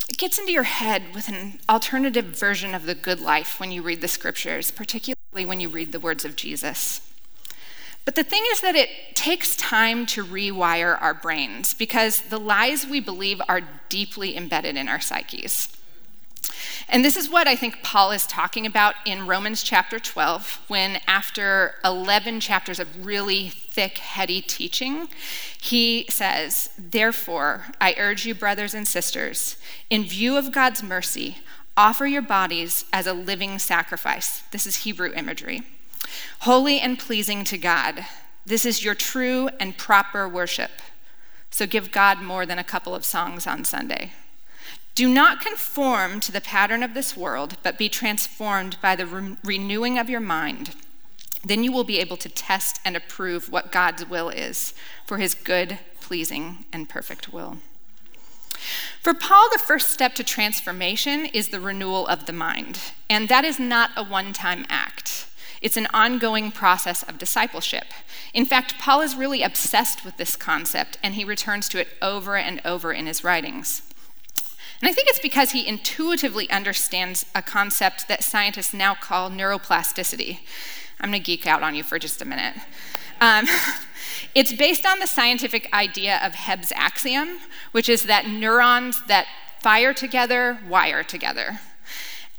It 0.09 0.19
gets 0.19 0.39
into 0.39 0.51
your 0.51 0.65
head 0.65 1.15
with 1.15 1.29
an 1.29 1.61
alternative 1.69 2.25
version 2.25 2.75
of 2.75 2.85
the 2.85 2.97
good 2.97 3.21
life 3.21 3.61
when 3.61 3.71
you 3.71 3.81
read 3.81 4.01
the 4.01 4.09
scriptures, 4.09 4.73
particularly 4.73 5.47
when 5.47 5.61
you 5.61 5.69
read 5.69 5.93
the 5.93 6.01
words 6.01 6.25
of 6.25 6.35
Jesus. 6.35 7.01
But 8.05 8.15
the 8.15 8.25
thing 8.25 8.43
is 8.51 8.61
that 8.63 8.77
it 8.77 8.89
takes 9.15 9.57
time 9.57 10.07
to 10.07 10.25
rewire 10.25 11.01
our 11.01 11.15
brains 11.15 11.75
because 11.75 12.23
the 12.23 12.39
lies 12.39 12.87
we 12.87 13.01
believe 13.01 13.41
are 13.49 13.61
deeply 13.89 14.37
embedded 14.37 14.77
in 14.77 14.89
our 14.89 15.01
psyches. 15.01 15.69
And 16.89 17.05
this 17.05 17.17
is 17.17 17.31
what 17.31 17.47
I 17.47 17.55
think 17.55 17.83
Paul 17.83 18.11
is 18.11 18.27
talking 18.27 18.67
about 18.67 18.95
in 19.05 19.27
Romans 19.27 19.63
chapter 19.63 20.01
12, 20.01 20.61
when 20.67 21.01
after 21.07 21.77
11 21.85 22.41
chapters 22.41 22.81
of 22.81 23.07
really 23.07 23.49
thick, 23.49 23.99
heady 23.99 24.41
teaching, 24.41 25.09
he 25.61 26.07
says, 26.09 26.71
Therefore, 26.77 27.67
I 27.81 27.95
urge 27.97 28.27
you, 28.27 28.35
brothers 28.35 28.75
and 28.75 28.89
sisters, 28.89 29.57
in 29.89 30.05
view 30.05 30.37
of 30.37 30.51
God's 30.51 30.83
mercy, 30.83 31.39
offer 31.77 32.07
your 32.07 32.23
bodies 32.23 32.85
as 32.93 33.07
a 33.07 33.13
living 33.13 33.59
sacrifice. 33.61 34.43
This 34.51 34.67
is 34.67 34.79
Hebrew 34.79 35.13
imagery. 35.13 35.63
Holy 36.41 36.81
and 36.81 36.99
pleasing 36.99 37.45
to 37.45 37.59
God. 37.59 38.07
This 38.47 38.65
is 38.65 38.85
your 38.85 38.95
true 38.95 39.49
and 39.61 39.77
proper 39.77 40.29
worship. 40.29 40.71
So 41.51 41.67
give 41.67 41.93
God 41.93 42.23
more 42.23 42.47
than 42.47 42.59
a 42.59 42.65
couple 42.65 42.95
of 42.95 43.05
songs 43.05 43.47
on 43.47 43.65
Sunday. 43.65 44.13
Do 44.95 45.09
not 45.09 45.41
conform 45.41 46.21
to 46.21 46.33
the 46.33 46.41
pattern 46.41 46.83
of 46.83 46.95
this 46.95 47.17
world, 47.17 47.57
but 47.63 47.79
be 47.79 47.89
transformed 47.89 48.77
by 48.83 48.97
the 48.97 49.07
re- 49.07 49.37
renewing 49.45 49.99
of 49.99 50.11
your 50.11 50.21
mind. 50.21 50.75
Then 51.45 51.65
you 51.65 51.73
will 51.73 51.85
be 51.85 51.99
able 52.01 52.17
to 52.19 52.29
test 52.29 52.81
and 52.85 52.97
approve 52.97 53.51
what 53.51 53.73
God's 53.73 54.09
will 54.09 54.29
is 54.29 54.75
for 55.07 55.19
his 55.19 55.35
good, 55.35 55.79
pleasing, 56.01 56.65
and 56.73 56.89
perfect 56.89 57.33
will. 57.33 57.59
For 59.01 59.15
Paul, 59.15 59.49
the 59.51 59.59
first 59.59 59.89
step 59.89 60.15
to 60.17 60.25
transformation 60.25 61.25
is 61.25 61.49
the 61.49 61.61
renewal 61.61 62.07
of 62.07 62.27
the 62.27 62.33
mind, 62.33 62.79
and 63.09 63.29
that 63.29 63.45
is 63.45 63.59
not 63.59 63.91
a 63.97 64.05
one 64.05 64.35
time 64.35 64.67
act. 64.69 65.27
It's 65.61 65.77
an 65.77 65.89
ongoing 65.93 66.51
process 66.53 67.03
of 67.03 67.19
discipleship. 67.19 67.87
In 68.33 68.47
fact, 68.47 68.79
Paul 68.79 69.03
is 69.03 69.15
really 69.15 69.43
obsessed 69.43 70.05
with 70.05 70.17
this 70.17 70.37
concept, 70.37 70.99
and 71.03 71.15
he 71.15 71.25
returns 71.25 71.69
to 71.71 71.81
it 71.81 71.89
over 72.01 72.37
and 72.37 72.61
over 72.65 72.93
in 72.93 73.07
his 73.07 73.23
writings. 73.23 73.83
And 74.81 74.89
I 74.89 74.93
think 74.93 75.09
it's 75.09 75.19
because 75.19 75.51
he 75.51 75.67
intuitively 75.67 76.49
understands 76.49 77.27
a 77.35 77.43
concept 77.43 78.09
that 78.09 78.25
scientists 78.25 78.73
now 78.73 78.95
call 78.95 79.31
neuroplasticity. 79.31 80.39
I'm 80.99 81.11
going 81.11 81.23
to 81.23 81.27
geek 81.27 81.47
out 81.47 81.63
on 81.63 81.75
you 81.75 81.83
for 81.83 81.99
just 81.99 82.23
a 82.23 82.25
minute. 82.25 82.55
Um, 83.21 83.47
it's 84.35 84.55
based 84.55 84.87
on 84.87 84.99
the 84.99 85.07
scientific 85.07 85.71
idea 85.75 86.19
of 86.25 86.33
Hebb's 86.33 86.73
axiom, 86.75 87.39
which 87.73 87.91
is 87.91 88.05
that 88.05 88.27
neurons 88.27 89.03
that 89.07 89.27
fire 89.61 89.93
together 89.93 90.59
wire 90.67 91.03
together. 91.03 91.61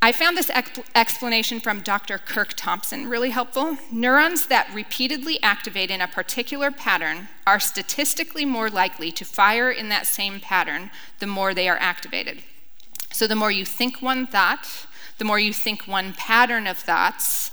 I 0.04 0.10
found 0.10 0.36
this 0.36 0.50
explanation 0.96 1.60
from 1.60 1.80
Dr. 1.80 2.18
Curt 2.18 2.56
Thompson 2.56 3.08
really 3.08 3.30
helpful. 3.30 3.78
Neurons 3.92 4.46
that 4.46 4.68
repeatedly 4.74 5.40
activate 5.44 5.92
in 5.92 6.00
a 6.00 6.08
particular 6.08 6.72
pattern 6.72 7.28
are 7.46 7.60
statistically 7.60 8.44
more 8.44 8.68
likely 8.68 9.12
to 9.12 9.24
fire 9.24 9.70
in 9.70 9.90
that 9.90 10.08
same 10.08 10.40
pattern 10.40 10.90
the 11.20 11.28
more 11.28 11.54
they 11.54 11.68
are 11.68 11.78
activated. 11.78 12.42
So, 13.12 13.28
the 13.28 13.36
more 13.36 13.52
you 13.52 13.64
think 13.64 14.02
one 14.02 14.26
thought, 14.26 14.86
the 15.18 15.24
more 15.24 15.38
you 15.38 15.52
think 15.52 15.86
one 15.86 16.14
pattern 16.14 16.66
of 16.66 16.78
thoughts, 16.78 17.52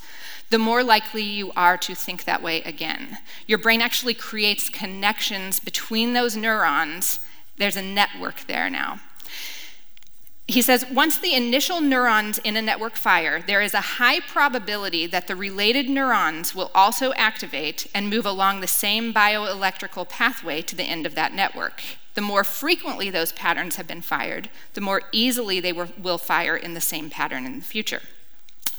the 0.50 0.58
more 0.58 0.84
likely 0.84 1.22
you 1.22 1.52
are 1.56 1.78
to 1.78 1.94
think 1.94 2.24
that 2.24 2.42
way 2.42 2.64
again. 2.64 3.20
Your 3.46 3.60
brain 3.60 3.80
actually 3.80 4.16
creates 4.16 4.70
connections 4.70 5.60
between 5.60 6.14
those 6.14 6.36
neurons. 6.36 7.20
There's 7.58 7.78
a 7.78 7.84
network 7.84 8.48
there 8.48 8.72
now. 8.72 9.02
He 10.50 10.64
says 10.64 10.84
once 10.90 11.20
the 11.20 11.36
initial 11.36 11.80
neurons 11.80 12.40
in 12.40 12.58
a 12.58 12.62
network 12.64 12.96
fire, 12.96 13.40
there 13.40 13.62
is 13.62 13.76
a 13.76 13.82
high 13.82 14.20
probability 14.20 15.06
that 15.06 15.28
the 15.28 15.36
related 15.36 15.88
neurons 15.88 16.56
will 16.56 16.72
also 16.74 17.14
activate 17.14 17.86
and 17.94 18.10
move 18.10 18.26
along 18.26 18.60
the 18.60 18.68
same 18.68 19.14
bioelectrical 19.14 20.10
pathway 20.10 20.64
to 20.64 20.76
the 20.76 20.86
end 20.86 21.06
of 21.06 21.14
that 21.14 21.36
network. 21.36 21.84
The 22.16 22.22
more 22.22 22.44
frequently 22.44 23.12
those 23.12 23.32
patterns 23.32 23.76
have 23.76 23.86
been 23.86 24.02
fired, 24.02 24.50
the 24.74 24.82
more 24.82 25.04
easily 25.12 25.60
they 25.60 25.72
will 25.72 26.18
fire 26.18 26.58
in 26.58 26.74
the 26.74 26.82
same 26.82 27.12
pattern 27.12 27.46
in 27.46 27.60
the 27.60 27.66
future. 27.66 28.02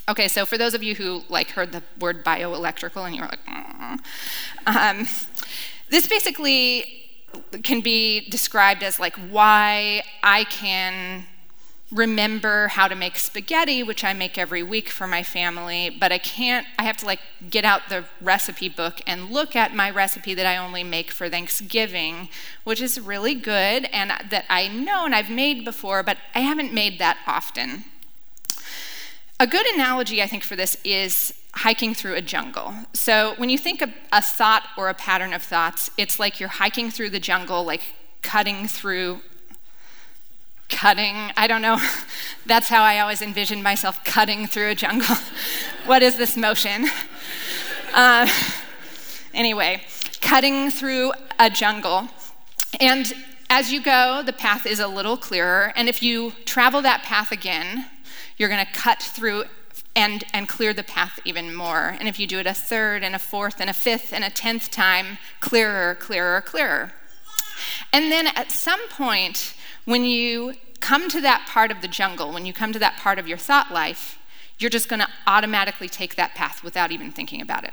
Okay, 0.08 0.26
so 0.26 0.44
for 0.44 0.58
those 0.58 0.74
of 0.74 0.82
you 0.82 0.96
who 0.96 1.22
like 1.28 1.50
heard 1.50 1.70
the 1.70 1.84
word 2.00 2.24
bioelectrical 2.24 3.06
and 3.06 3.14
you're 3.14 3.28
like, 3.28 3.96
um, 4.66 5.06
this 5.88 6.08
basically 6.08 7.00
can 7.62 7.80
be 7.80 8.28
described 8.28 8.82
as 8.82 8.98
like 8.98 9.14
why 9.30 10.02
I 10.24 10.42
can 10.44 11.26
remember 11.92 12.68
how 12.68 12.86
to 12.86 12.94
make 12.94 13.16
spaghetti, 13.16 13.82
which 13.82 14.04
I 14.04 14.12
make 14.12 14.38
every 14.38 14.62
week 14.62 14.88
for 14.88 15.06
my 15.06 15.22
family, 15.22 15.90
but 15.90 16.12
I 16.12 16.18
can't, 16.18 16.66
I 16.78 16.84
have 16.84 16.96
to 16.98 17.06
like 17.06 17.20
get 17.48 17.64
out 17.64 17.88
the 17.88 18.04
recipe 18.20 18.68
book 18.68 19.00
and 19.06 19.30
look 19.30 19.56
at 19.56 19.74
my 19.74 19.90
recipe 19.90 20.34
that 20.34 20.46
I 20.46 20.56
only 20.56 20.84
make 20.84 21.10
for 21.10 21.28
Thanksgiving, 21.28 22.28
which 22.64 22.80
is 22.80 23.00
really 23.00 23.34
good 23.34 23.86
and 23.92 24.10
that 24.10 24.44
I 24.48 24.68
know 24.68 25.04
and 25.04 25.14
I've 25.14 25.30
made 25.30 25.64
before, 25.64 26.02
but 26.02 26.18
I 26.34 26.40
haven't 26.40 26.72
made 26.72 26.98
that 27.00 27.18
often. 27.26 27.84
A 29.40 29.46
good 29.46 29.66
analogy, 29.66 30.22
I 30.22 30.26
think, 30.26 30.44
for 30.44 30.54
this 30.54 30.76
is 30.84 31.34
hiking 31.54 31.94
through 31.94 32.14
a 32.14 32.22
jungle. 32.22 32.74
So 32.92 33.34
when 33.38 33.50
you 33.50 33.58
think 33.58 33.82
of 33.82 33.90
a 34.12 34.22
thought 34.22 34.64
or 34.76 34.88
a 34.88 34.94
pattern 34.94 35.32
of 35.32 35.42
thoughts, 35.42 35.90
it's 35.98 36.20
like 36.20 36.38
you're 36.38 36.48
hiking 36.48 36.90
through 36.90 37.10
the 37.10 37.18
jungle, 37.18 37.64
like 37.64 37.94
cutting 38.22 38.68
through 38.68 39.22
cutting. 40.70 41.32
I 41.36 41.46
don't 41.46 41.62
know. 41.62 41.78
That's 42.46 42.68
how 42.68 42.82
I 42.82 43.00
always 43.00 43.20
envisioned 43.20 43.62
myself 43.62 44.02
cutting 44.04 44.46
through 44.46 44.70
a 44.70 44.74
jungle. 44.74 45.16
what 45.86 46.02
is 46.02 46.16
this 46.16 46.36
motion? 46.36 46.86
Uh, 47.92 48.28
anyway, 49.34 49.82
cutting 50.20 50.70
through 50.70 51.12
a 51.40 51.50
jungle. 51.50 52.08
And 52.78 53.12
as 53.50 53.72
you 53.72 53.82
go, 53.82 54.22
the 54.24 54.32
path 54.32 54.64
is 54.64 54.78
a 54.78 54.86
little 54.86 55.16
clearer. 55.16 55.72
And 55.74 55.88
if 55.88 56.00
you 56.00 56.30
travel 56.44 56.82
that 56.82 57.02
path 57.02 57.32
again, 57.32 57.86
you're 58.36 58.48
going 58.48 58.64
to 58.64 58.72
cut 58.72 59.02
through 59.02 59.46
and, 59.96 60.22
and 60.32 60.48
clear 60.48 60.72
the 60.72 60.84
path 60.84 61.18
even 61.24 61.54
more. 61.54 61.96
And 61.98 62.08
if 62.08 62.18
you 62.20 62.26
do 62.26 62.38
it 62.38 62.46
a 62.46 62.54
third 62.54 63.02
and 63.02 63.14
a 63.14 63.18
fourth 63.18 63.60
and 63.60 63.68
a 63.68 63.74
fifth 63.74 64.12
and 64.12 64.22
a 64.22 64.30
tenth 64.30 64.70
time, 64.70 65.18
clearer, 65.40 65.96
clearer, 65.96 66.40
clearer. 66.40 66.92
And 67.92 68.10
then 68.10 68.28
at 68.28 68.50
some 68.50 68.88
point, 68.88 69.54
when 69.84 70.04
you 70.04 70.54
come 70.80 71.08
to 71.10 71.20
that 71.20 71.46
part 71.46 71.70
of 71.70 71.82
the 71.82 71.88
jungle, 71.88 72.32
when 72.32 72.46
you 72.46 72.52
come 72.52 72.72
to 72.72 72.78
that 72.78 72.96
part 72.96 73.18
of 73.18 73.28
your 73.28 73.38
thought 73.38 73.72
life, 73.72 74.18
you're 74.58 74.70
just 74.70 74.88
going 74.88 75.00
to 75.00 75.08
automatically 75.26 75.88
take 75.88 76.16
that 76.16 76.34
path 76.34 76.62
without 76.62 76.92
even 76.92 77.10
thinking 77.10 77.40
about 77.40 77.64
it. 77.64 77.72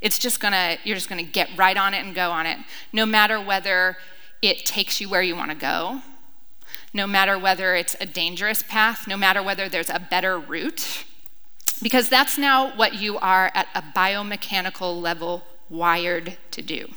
It's 0.00 0.18
just 0.18 0.40
going 0.40 0.52
to, 0.52 0.78
you're 0.84 0.96
just 0.96 1.08
going 1.08 1.24
to 1.24 1.30
get 1.30 1.50
right 1.56 1.76
on 1.76 1.94
it 1.94 2.04
and 2.04 2.14
go 2.14 2.30
on 2.30 2.46
it, 2.46 2.58
no 2.92 3.04
matter 3.04 3.40
whether 3.40 3.96
it 4.40 4.64
takes 4.64 5.00
you 5.00 5.08
where 5.08 5.22
you 5.22 5.34
want 5.34 5.50
to 5.50 5.56
go, 5.56 6.02
no 6.94 7.06
matter 7.06 7.38
whether 7.38 7.74
it's 7.74 7.96
a 8.00 8.06
dangerous 8.06 8.62
path, 8.62 9.08
no 9.08 9.16
matter 9.16 9.42
whether 9.42 9.68
there's 9.68 9.90
a 9.90 9.98
better 9.98 10.38
route, 10.38 11.04
because 11.82 12.08
that's 12.08 12.38
now 12.38 12.74
what 12.76 12.94
you 12.94 13.18
are 13.18 13.50
at 13.54 13.66
a 13.74 13.82
biomechanical 13.82 15.00
level 15.00 15.44
wired 15.68 16.36
to 16.52 16.62
do. 16.62 16.88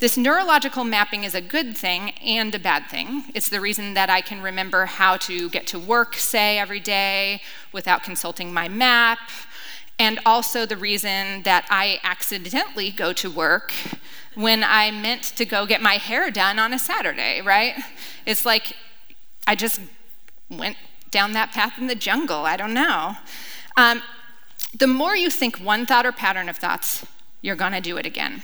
This 0.00 0.16
neurological 0.16 0.84
mapping 0.84 1.24
is 1.24 1.34
a 1.34 1.40
good 1.40 1.76
thing 1.76 2.10
and 2.22 2.54
a 2.54 2.58
bad 2.58 2.88
thing. 2.88 3.24
It's 3.32 3.48
the 3.48 3.60
reason 3.60 3.94
that 3.94 4.10
I 4.10 4.20
can 4.20 4.42
remember 4.42 4.86
how 4.86 5.16
to 5.18 5.48
get 5.50 5.66
to 5.68 5.78
work, 5.78 6.16
say, 6.16 6.58
every 6.58 6.80
day 6.80 7.40
without 7.72 8.02
consulting 8.02 8.52
my 8.52 8.68
map, 8.68 9.18
and 9.98 10.18
also 10.26 10.66
the 10.66 10.76
reason 10.76 11.44
that 11.44 11.66
I 11.70 12.00
accidentally 12.02 12.90
go 12.90 13.12
to 13.12 13.30
work 13.30 13.72
when 14.34 14.64
I 14.64 14.90
meant 14.90 15.22
to 15.22 15.44
go 15.44 15.64
get 15.64 15.80
my 15.80 15.94
hair 15.94 16.30
done 16.30 16.58
on 16.58 16.72
a 16.72 16.78
Saturday, 16.78 17.40
right? 17.40 17.76
It's 18.26 18.44
like 18.44 18.76
I 19.46 19.54
just 19.54 19.80
went 20.50 20.76
down 21.12 21.32
that 21.32 21.52
path 21.52 21.78
in 21.78 21.86
the 21.86 21.94
jungle. 21.94 22.44
I 22.44 22.56
don't 22.56 22.74
know. 22.74 23.16
Um, 23.76 24.02
the 24.76 24.88
more 24.88 25.14
you 25.14 25.30
think 25.30 25.58
one 25.58 25.86
thought 25.86 26.04
or 26.04 26.10
pattern 26.10 26.48
of 26.48 26.56
thoughts, 26.56 27.06
you're 27.40 27.54
going 27.54 27.72
to 27.72 27.80
do 27.80 27.96
it 27.96 28.06
again. 28.06 28.42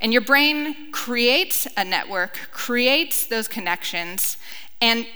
And 0.00 0.12
your 0.12 0.22
brain 0.22 0.92
creates 0.92 1.66
a 1.76 1.84
network, 1.84 2.48
creates 2.52 3.26
those 3.26 3.48
connections, 3.48 4.36
and 4.80 5.06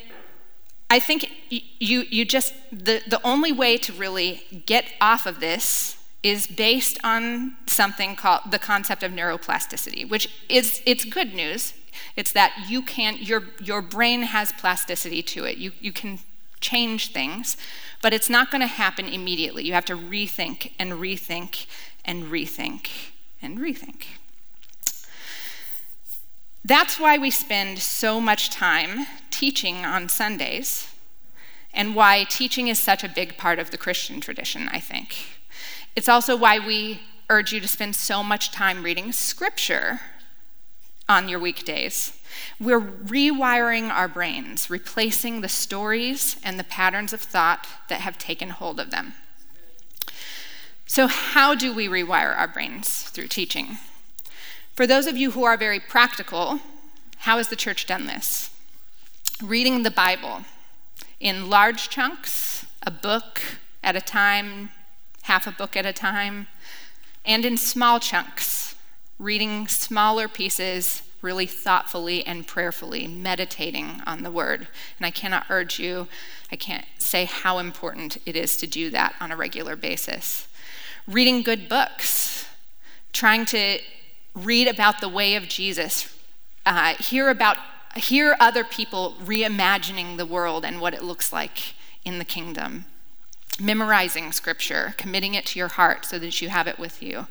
I 0.89 1.01
think 1.01 1.29
you, 1.51 2.03
you 2.03 2.25
just, 2.25 2.55
the, 2.71 3.03
the 3.09 3.21
only 3.25 3.51
way 3.51 3.77
to 3.79 3.93
really 3.93 4.43
get 4.67 4.85
off 5.01 5.27
of 5.27 5.41
this 5.41 5.97
is 6.23 6.47
based 6.47 6.99
on 7.03 7.57
something 7.67 8.15
called 8.15 8.43
the 8.51 8.59
concept 8.59 9.03
of 9.03 9.11
neuroplasticity, 9.11 10.09
which 10.09 10.29
is, 10.49 10.83
it's 10.87 11.05
good 11.05 11.35
news. 11.35 11.75
It's 12.15 12.33
that 12.33 12.67
you 12.69 12.83
can, 12.83 13.17
your, 13.19 13.45
your 13.61 13.83
brain 13.83 14.23
has 14.23 14.53
plasticity 14.53 15.23
to 15.23 15.45
it. 15.45 15.59
You, 15.59 15.73
you 15.81 15.93
can 15.93 16.21
change 16.61 17.13
things, 17.13 17.57
but 18.01 18.15
it's 18.15 18.31
not 18.31 18.51
going 18.51 18.61
to 18.61 18.67
happen 18.67 19.07
immediately. 19.07 19.65
You 19.65 19.73
have 19.73 19.85
to 19.87 19.97
rethink 19.97 20.73
and 20.79 20.93
rethink 20.93 21.67
and 22.05 22.25
rethink 22.25 22.89
and 23.43 23.59
rethink. 23.59 24.05
That's 26.67 26.99
why 26.99 27.17
we 27.17 27.31
spend 27.31 27.79
so 27.79 28.21
much 28.21 28.51
time 28.51 29.07
teaching 29.31 29.85
on 29.85 30.09
Sundays, 30.09 30.89
and 31.73 31.95
why 31.95 32.25
teaching 32.25 32.67
is 32.67 32.83
such 32.83 33.05
a 33.05 33.09
big 33.09 33.37
part 33.37 33.61
of 33.61 33.71
the 33.71 33.79
Christian 33.79 34.21
tradition, 34.21 34.69
I 34.73 34.81
think. 34.81 35.15
It's 35.95 36.09
also 36.09 36.35
why 36.35 36.59
we 36.59 37.03
urge 37.31 37.53
you 37.53 37.61
to 37.61 37.69
spend 37.69 37.95
so 37.95 38.21
much 38.21 38.51
time 38.51 38.83
reading 38.83 39.13
scripture 39.13 40.01
on 41.09 41.29
your 41.29 41.39
weekdays. 41.39 42.19
We're 42.59 42.81
rewiring 42.81 43.91
our 43.91 44.09
brains, 44.09 44.69
replacing 44.69 45.43
the 45.43 45.49
stories 45.49 46.37
and 46.43 46.59
the 46.59 46.65
patterns 46.65 47.13
of 47.13 47.21
thought 47.21 47.69
that 47.89 48.01
have 48.01 48.19
taken 48.19 48.49
hold 48.49 48.81
of 48.81 48.91
them. 48.91 49.15
So, 50.85 51.07
how 51.07 51.55
do 51.55 51.73
we 51.73 51.87
rewire 51.87 52.37
our 52.37 52.49
brains 52.49 53.03
through 53.03 53.29
teaching? 53.29 53.79
For 54.77 54.87
those 54.87 55.07
of 55.07 55.17
you 55.17 55.31
who 55.31 55.43
are 55.45 55.57
very 55.57 55.81
practical, 55.81 56.61
how 57.21 57.39
has 57.39 57.49
the 57.49 57.57
church 57.57 57.87
done 57.87 58.05
this? 58.05 58.51
Reading 59.43 59.85
the 59.85 59.91
Bible 59.91 60.43
in 61.19 61.49
large 61.49 61.89
chunks, 61.89 62.67
a 62.83 62.91
book 62.91 63.41
at 63.83 63.97
a 63.97 64.03
time, 64.03 64.69
half 65.23 65.47
a 65.47 65.51
book 65.51 65.79
at 65.79 65.87
a 65.87 65.95
time, 65.95 66.49
and 67.25 67.47
in 67.47 67.57
small 67.57 67.99
chunks, 67.99 68.75
reading 69.19 69.67
smaller 69.67 70.29
pieces 70.29 71.01
really 71.23 71.47
thoughtfully 71.47 72.27
and 72.27 72.47
prayerfully, 72.47 73.07
meditating 73.07 74.03
on 74.07 74.25
the 74.25 74.31
word. 74.31 74.69
And 74.99 75.07
I 75.07 75.11
cannot 75.11 75.47
urge 75.49 75.79
you, 75.79 76.07
I 76.53 76.57
can't 76.57 76.85
say 76.99 77.25
how 77.25 77.57
important 77.57 78.19
it 78.27 78.37
is 78.37 78.59
to 78.59 78.67
do 78.67 78.91
that 78.91 79.15
on 79.23 79.33
a 79.33 79.37
regular 79.37 79.75
basis. 79.75 80.49
Reading 81.09 81.43
good 81.43 81.67
books, 81.67 82.45
trying 83.15 83.47
to 83.47 83.79
read 84.37 84.69
about 84.69 85.01
the 85.01 85.09
way 85.09 85.35
of 85.35 85.49
Jesus, 85.49 86.15
uh, 86.65 86.95
hear 86.95 87.31
about 87.31 87.57
hear 87.97 88.37
other 88.39 88.63
people 88.63 89.15
reimagining 89.25 90.19
the 90.19 90.27
world 90.27 90.65
and 90.65 90.81
what 90.81 90.93
it 90.93 91.03
looks 91.03 91.33
like 91.33 91.75
in 92.05 92.19
the 92.19 92.25
kingdom. 92.25 92.85
Memorizing 93.59 94.33
scripture, 94.33 94.95
committing 94.99 95.35
it 95.35 95.47
to 95.47 95.59
your 95.59 95.69
heart 95.69 96.05
so 96.05 96.19
that 96.19 96.43
you 96.43 96.51
have 96.51 96.67
it 96.69 96.79
with 96.79 97.03
you. 97.03 97.27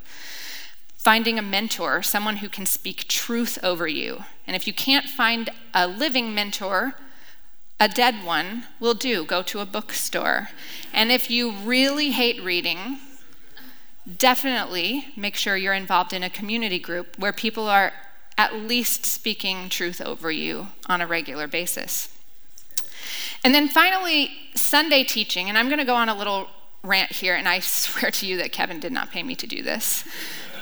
Finding 0.98 1.38
a 1.38 1.44
mentor, 1.44 2.02
someone 2.02 2.38
who 2.38 2.50
can 2.50 2.66
speak 2.66 3.08
truth 3.08 3.60
over 3.62 3.88
you. 3.88 4.24
And 4.48 4.56
if 4.56 4.66
you 4.66 4.74
can't 4.74 5.08
find 5.08 5.52
a 5.72 5.88
living 5.88 6.34
mentor, 6.34 6.96
a 7.80 7.88
dead 7.88 8.26
one 8.26 8.66
will 8.80 8.96
do. 8.96 9.24
Go 9.24 9.44
to 9.44 9.60
a 9.60 9.68
bookstore. 9.68 10.50
And 10.92 11.12
if 11.12 11.30
you 11.30 11.52
really 11.52 12.10
hate 12.10 12.42
reading, 12.42 12.98
definitely 14.18 15.08
make 15.16 15.36
sure 15.36 15.58
you're 15.58 15.74
involved 15.74 16.14
in 16.14 16.24
a 16.24 16.30
community 16.30 16.80
group 16.80 17.18
where 17.18 17.34
people 17.34 17.68
are 17.68 17.94
at 18.38 18.54
least 18.54 19.06
speaking 19.06 19.70
truth 19.70 20.02
over 20.02 20.32
you 20.32 20.68
on 20.88 21.02
a 21.02 21.08
regular 21.08 21.48
basis. 21.48 22.10
And 23.44 23.54
then 23.54 23.68
finally, 23.68 24.32
Sunday 24.56 25.04
teaching, 25.04 25.50
and 25.50 25.58
I'm 25.58 25.68
going 25.68 25.80
to 25.80 25.86
go 25.86 25.96
on 25.96 26.10
a 26.10 26.16
little 26.16 26.48
rant 26.84 27.12
here, 27.12 27.36
and 27.36 27.48
I 27.48 27.60
swear 27.62 28.12
to 28.12 28.26
you 28.26 28.38
that 28.38 28.52
Kevin 28.52 28.80
did 28.80 28.92
not 28.92 29.12
pay 29.12 29.24
me 29.24 29.36
to 29.36 29.48
do 29.48 29.62
this. 29.62 30.04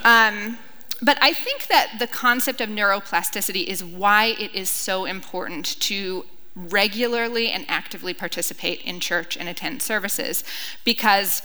Um, 0.03 0.58
but 1.01 1.17
I 1.21 1.34
think 1.34 1.67
that 1.67 1.95
the 1.99 2.08
concept 2.08 2.62
of 2.62 2.69
neuroplasticity 2.69 3.65
is 3.65 3.84
why 3.84 4.36
it 4.39 4.53
is 4.56 4.69
so 4.69 5.06
important 5.06 5.79
to 5.82 6.25
regularly 6.56 7.49
and 7.49 7.65
actively 7.67 8.13
participate 8.13 8.82
in 8.82 8.99
church 8.99 9.36
and 9.36 9.49
attend 9.49 9.82
services 9.82 10.43
because 10.86 11.41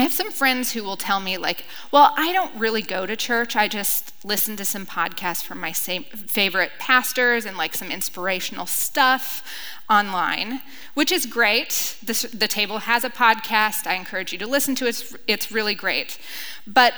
I 0.00 0.04
have 0.04 0.14
some 0.14 0.30
friends 0.30 0.72
who 0.72 0.82
will 0.82 0.96
tell 0.96 1.20
me, 1.20 1.36
like, 1.36 1.66
well, 1.92 2.14
I 2.16 2.32
don't 2.32 2.54
really 2.56 2.80
go 2.80 3.04
to 3.04 3.14
church. 3.16 3.54
I 3.54 3.68
just 3.68 4.14
listen 4.24 4.56
to 4.56 4.64
some 4.64 4.86
podcasts 4.86 5.44
from 5.44 5.60
my 5.60 5.74
favorite 5.74 6.72
pastors 6.78 7.44
and 7.44 7.58
like 7.58 7.74
some 7.74 7.90
inspirational 7.90 8.64
stuff 8.64 9.42
online, 9.90 10.62
which 10.94 11.12
is 11.12 11.26
great. 11.26 11.98
The, 12.02 12.30
the 12.32 12.48
table 12.48 12.78
has 12.78 13.04
a 13.04 13.10
podcast. 13.10 13.86
I 13.86 13.92
encourage 13.92 14.32
you 14.32 14.38
to 14.38 14.46
listen 14.46 14.74
to 14.76 14.86
it. 14.86 14.88
It's, 14.88 15.16
it's 15.28 15.52
really 15.52 15.74
great. 15.74 16.18
But 16.66 16.94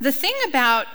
the 0.00 0.10
thing 0.10 0.34
about 0.48 0.88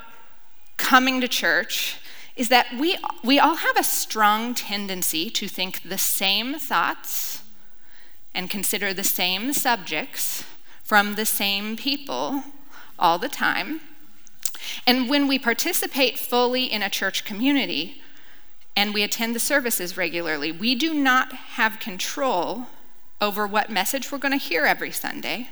coming 0.76 1.22
to 1.22 1.30
church 1.30 1.96
is 2.36 2.50
that 2.50 2.76
we, 2.78 2.98
we 3.24 3.40
all 3.40 3.56
have 3.56 3.78
a 3.78 3.84
strong 3.84 4.54
tendency 4.54 5.30
to 5.30 5.48
think 5.48 5.84
the 5.84 5.98
same 5.98 6.60
thoughts 6.60 7.42
and 8.36 8.50
consider 8.50 8.94
the 8.94 9.06
same 9.06 9.54
subjects 9.54 10.44
from 10.88 11.15
the 11.15 11.26
same 11.26 11.76
people 11.76 12.45
all 12.97 13.19
the 13.19 13.28
time. 13.28 13.82
And 14.88 15.10
when 15.10 15.28
we 15.28 15.38
participate 15.38 16.17
fully 16.17 16.63
in 16.63 16.82
a 16.82 16.89
church 16.89 17.26
community 17.26 18.02
and 18.73 18.93
we 18.93 19.04
attend 19.04 19.36
the 19.36 19.39
services 19.39 19.97
regularly, 19.97 20.50
we 20.50 20.76
do 20.76 20.93
not 20.93 21.34
have 21.34 21.82
control 21.82 22.67
over 23.19 23.45
what 23.45 23.69
message 23.69 24.13
we're 24.13 24.17
going 24.17 24.39
to 24.39 24.45
hear 24.45 24.63
every 24.63 24.91
Sunday. 24.91 25.50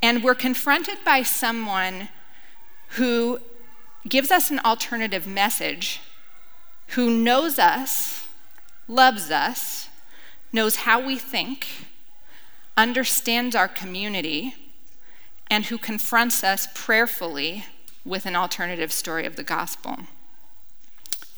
And 0.00 0.22
we're 0.22 0.36
confronted 0.36 0.98
by 1.04 1.24
someone 1.24 2.08
who 2.90 3.40
gives 4.08 4.30
us 4.30 4.48
an 4.48 4.60
alternative 4.60 5.26
message, 5.26 6.02
who 6.88 7.10
knows 7.10 7.58
us, 7.58 8.28
loves 8.86 9.32
us, 9.32 9.88
knows 10.52 10.76
how 10.76 11.04
we 11.04 11.18
think, 11.18 11.66
understands 12.76 13.54
our 13.54 13.68
community, 13.68 14.54
and 15.50 15.66
who 15.66 15.78
confronts 15.78 16.44
us 16.44 16.68
prayerfully 16.74 17.64
with 18.04 18.26
an 18.26 18.36
alternative 18.36 18.92
story 18.92 19.26
of 19.26 19.36
the 19.36 19.42
gospel. 19.42 19.98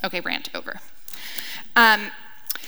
Okay, 0.04 0.20
rant 0.20 0.48
over. 0.54 0.80
Um, 1.74 2.10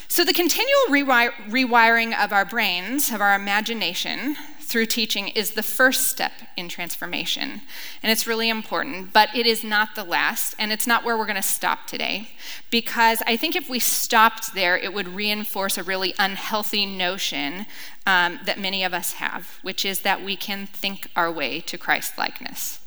so, 0.08 0.24
the 0.24 0.32
continual 0.32 0.86
rewiring 0.88 2.16
of 2.24 2.32
our 2.32 2.44
brains, 2.44 3.10
of 3.10 3.20
our 3.20 3.34
imagination, 3.34 4.36
through 4.64 4.86
teaching 4.86 5.28
is 5.28 5.52
the 5.52 5.62
first 5.62 6.08
step 6.08 6.32
in 6.56 6.68
transformation. 6.68 7.62
And 8.02 8.10
it's 8.10 8.26
really 8.26 8.48
important, 8.48 9.12
but 9.12 9.28
it 9.34 9.46
is 9.46 9.62
not 9.62 9.94
the 9.94 10.04
last, 10.04 10.54
and 10.58 10.72
it's 10.72 10.86
not 10.86 11.04
where 11.04 11.16
we're 11.16 11.26
going 11.26 11.36
to 11.36 11.42
stop 11.42 11.86
today. 11.86 12.30
Because 12.70 13.22
I 13.26 13.36
think 13.36 13.54
if 13.54 13.68
we 13.68 13.78
stopped 13.78 14.54
there, 14.54 14.76
it 14.76 14.92
would 14.92 15.08
reinforce 15.08 15.78
a 15.78 15.82
really 15.82 16.14
unhealthy 16.18 16.86
notion 16.86 17.66
um, 18.06 18.40
that 18.44 18.58
many 18.58 18.84
of 18.84 18.92
us 18.92 19.12
have, 19.14 19.58
which 19.62 19.84
is 19.84 20.00
that 20.00 20.24
we 20.24 20.36
can 20.36 20.66
think 20.66 21.08
our 21.14 21.30
way 21.30 21.60
to 21.60 21.78
Christ 21.78 22.18
likeness. 22.18 22.80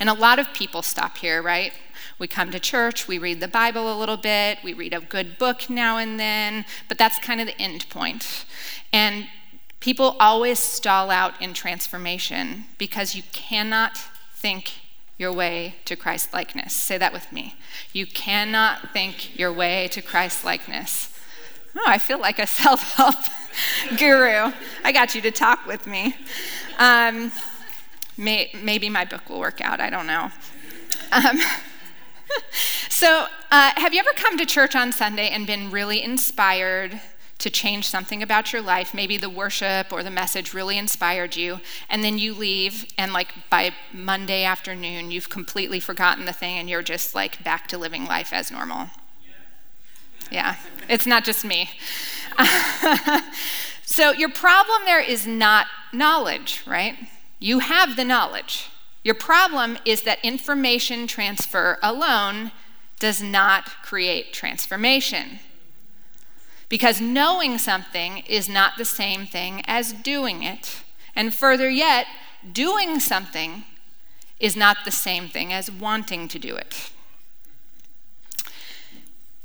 And 0.00 0.08
a 0.08 0.14
lot 0.14 0.38
of 0.38 0.52
people 0.52 0.82
stop 0.82 1.18
here, 1.18 1.42
right? 1.42 1.72
We 2.18 2.26
come 2.26 2.50
to 2.50 2.60
church, 2.60 3.08
we 3.08 3.18
read 3.18 3.40
the 3.40 3.48
Bible 3.48 3.92
a 3.92 3.98
little 3.98 4.16
bit, 4.16 4.58
we 4.62 4.72
read 4.72 4.92
a 4.92 5.00
good 5.00 5.38
book 5.38 5.68
now 5.70 5.98
and 5.98 6.18
then, 6.18 6.64
but 6.88 6.98
that's 6.98 7.18
kind 7.18 7.40
of 7.40 7.46
the 7.46 7.60
end 7.60 7.88
point. 7.88 8.44
And 8.92 9.28
People 9.80 10.16
always 10.18 10.58
stall 10.58 11.10
out 11.10 11.40
in 11.40 11.54
transformation 11.54 12.64
because 12.78 13.14
you 13.14 13.22
cannot 13.32 13.96
think 14.34 14.74
your 15.18 15.32
way 15.32 15.76
to 15.84 15.96
Christ 15.96 16.32
likeness. 16.32 16.72
Say 16.72 16.98
that 16.98 17.12
with 17.12 17.30
me. 17.32 17.54
You 17.92 18.06
cannot 18.06 18.92
think 18.92 19.38
your 19.38 19.52
way 19.52 19.88
to 19.88 20.02
Christ 20.02 20.44
likeness. 20.44 21.14
Oh, 21.76 21.84
I 21.86 21.98
feel 21.98 22.18
like 22.18 22.38
a 22.38 22.46
self 22.46 22.94
help 22.94 23.16
guru. 23.98 24.52
I 24.84 24.92
got 24.92 25.14
you 25.14 25.20
to 25.22 25.30
talk 25.30 25.66
with 25.66 25.86
me. 25.86 26.16
Um, 26.78 27.32
may, 28.16 28.50
maybe 28.62 28.88
my 28.88 29.04
book 29.04 29.28
will 29.28 29.40
work 29.40 29.60
out. 29.60 29.80
I 29.80 29.90
don't 29.90 30.06
know. 30.06 30.30
Um, 31.12 31.38
so, 32.88 33.26
uh, 33.50 33.72
have 33.76 33.94
you 33.94 34.00
ever 34.00 34.12
come 34.14 34.36
to 34.38 34.46
church 34.46 34.76
on 34.76 34.92
Sunday 34.92 35.30
and 35.30 35.46
been 35.46 35.70
really 35.70 36.02
inspired 36.02 37.00
to 37.38 37.50
change 37.50 37.86
something 37.86 38.22
about 38.22 38.52
your 38.52 38.62
life. 38.62 38.92
Maybe 38.92 39.16
the 39.16 39.30
worship 39.30 39.92
or 39.92 40.02
the 40.02 40.10
message 40.10 40.52
really 40.52 40.76
inspired 40.76 41.36
you, 41.36 41.60
and 41.88 42.02
then 42.02 42.18
you 42.18 42.34
leave, 42.34 42.86
and 42.98 43.12
like 43.12 43.32
by 43.48 43.72
Monday 43.92 44.44
afternoon, 44.44 45.10
you've 45.10 45.30
completely 45.30 45.80
forgotten 45.80 46.24
the 46.24 46.32
thing 46.32 46.58
and 46.58 46.68
you're 46.68 46.82
just 46.82 47.14
like 47.14 47.42
back 47.44 47.68
to 47.68 47.78
living 47.78 48.04
life 48.04 48.32
as 48.32 48.50
normal. 48.50 48.88
Yeah, 50.30 50.56
it's 50.88 51.06
not 51.06 51.24
just 51.24 51.44
me. 51.44 51.70
So, 53.90 54.12
your 54.12 54.28
problem 54.28 54.82
there 54.84 55.00
is 55.00 55.26
not 55.26 55.66
knowledge, 55.94 56.62
right? 56.66 56.94
You 57.38 57.60
have 57.60 57.96
the 57.96 58.04
knowledge. 58.04 58.68
Your 59.02 59.14
problem 59.14 59.78
is 59.86 60.02
that 60.02 60.22
information 60.22 61.06
transfer 61.06 61.78
alone 61.82 62.52
does 63.00 63.22
not 63.22 63.64
create 63.82 64.34
transformation. 64.34 65.40
Because 66.68 67.00
knowing 67.00 67.58
something 67.58 68.18
is 68.26 68.48
not 68.48 68.72
the 68.76 68.84
same 68.84 69.26
thing 69.26 69.62
as 69.66 69.92
doing 69.92 70.42
it. 70.42 70.82
And 71.16 71.34
further 71.34 71.68
yet, 71.68 72.06
doing 72.52 73.00
something 73.00 73.64
is 74.38 74.54
not 74.54 74.78
the 74.84 74.90
same 74.90 75.28
thing 75.28 75.52
as 75.52 75.70
wanting 75.70 76.28
to 76.28 76.38
do 76.38 76.54
it. 76.54 76.90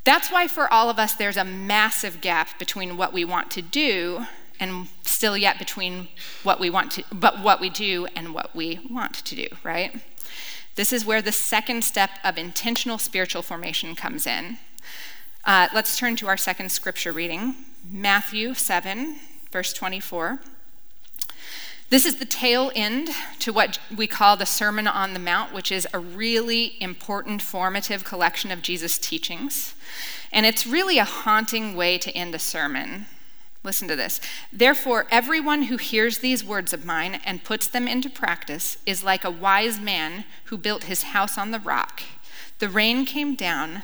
That's 0.03 0.29
why, 0.29 0.47
for 0.47 0.71
all 0.71 0.89
of 0.89 0.99
us, 0.99 1.13
there's 1.13 1.38
a 1.38 1.45
massive 1.45 2.19
gap 2.19 2.59
between 2.59 2.97
what 2.97 3.13
we 3.13 3.23
want 3.23 3.49
to 3.51 3.62
do 3.62 4.25
and 4.59 4.88
still 5.03 5.38
yet 5.38 5.57
between 5.57 6.09
what 6.43 6.59
we 6.59 6.69
want 6.69 6.91
to, 6.91 7.03
but 7.12 7.39
what 7.39 7.59
we 7.59 7.69
do 7.69 8.07
and 8.15 8.33
what 8.33 8.55
we 8.55 8.79
want 8.89 9.13
to 9.13 9.36
do, 9.36 9.47
right? 9.63 10.01
This 10.75 10.91
is 10.91 11.05
where 11.05 11.21
the 11.21 11.31
second 11.31 11.83
step 11.83 12.12
of 12.23 12.38
intentional 12.38 12.97
spiritual 12.97 13.41
formation 13.41 13.95
comes 13.95 14.27
in. 14.27 14.57
Uh, 15.45 15.67
let's 15.73 15.97
turn 15.97 16.15
to 16.15 16.25
our 16.25 16.38
second 16.38 16.71
scripture 16.71 17.12
reading 17.12 17.53
Matthew 17.91 18.53
7, 18.53 19.17
verse 19.51 19.73
24. 19.73 20.39
This 21.89 22.06
is 22.06 22.15
the 22.15 22.25
tail 22.25 22.71
end 22.73 23.10
to 23.39 23.51
what 23.51 23.77
we 23.93 24.08
call 24.08 24.38
the 24.38 24.45
Sermon 24.45 24.88
on 24.88 25.13
the 25.13 25.19
Mount, 25.19 25.53
which 25.53 25.69
is 25.69 25.86
a 25.93 25.99
really 25.99 26.82
important 26.82 27.41
formative 27.41 28.06
collection 28.06 28.51
of 28.51 28.62
Jesus' 28.62 28.97
teachings. 28.97 29.75
And 30.32 30.45
it's 30.45 30.65
really 30.65 30.97
a 30.97 31.03
haunting 31.03 31.75
way 31.75 31.97
to 31.97 32.12
end 32.15 32.34
a 32.34 32.39
sermon. 32.39 33.08
Listen 33.63 33.89
to 33.89 33.97
this. 33.97 34.21
Therefore, 34.53 35.08
everyone 35.12 35.63
who 35.63 35.75
hears 35.75 36.19
these 36.19 36.41
words 36.41 36.71
of 36.71 36.86
mine 36.86 37.19
and 37.25 37.43
puts 37.43 37.67
them 37.67 37.89
into 37.89 38.10
practice 38.10 38.77
is 38.86 39.03
like 39.03 39.25
a 39.25 39.29
wise 39.29 39.77
man 39.77 40.23
who 40.45 40.58
built 40.58 40.86
his 40.86 41.03
house 41.03 41.38
on 41.38 41.51
the 41.51 41.60
rock. 41.60 42.01
The 42.60 42.69
rain 42.69 43.06
came 43.06 43.36
down, 43.36 43.84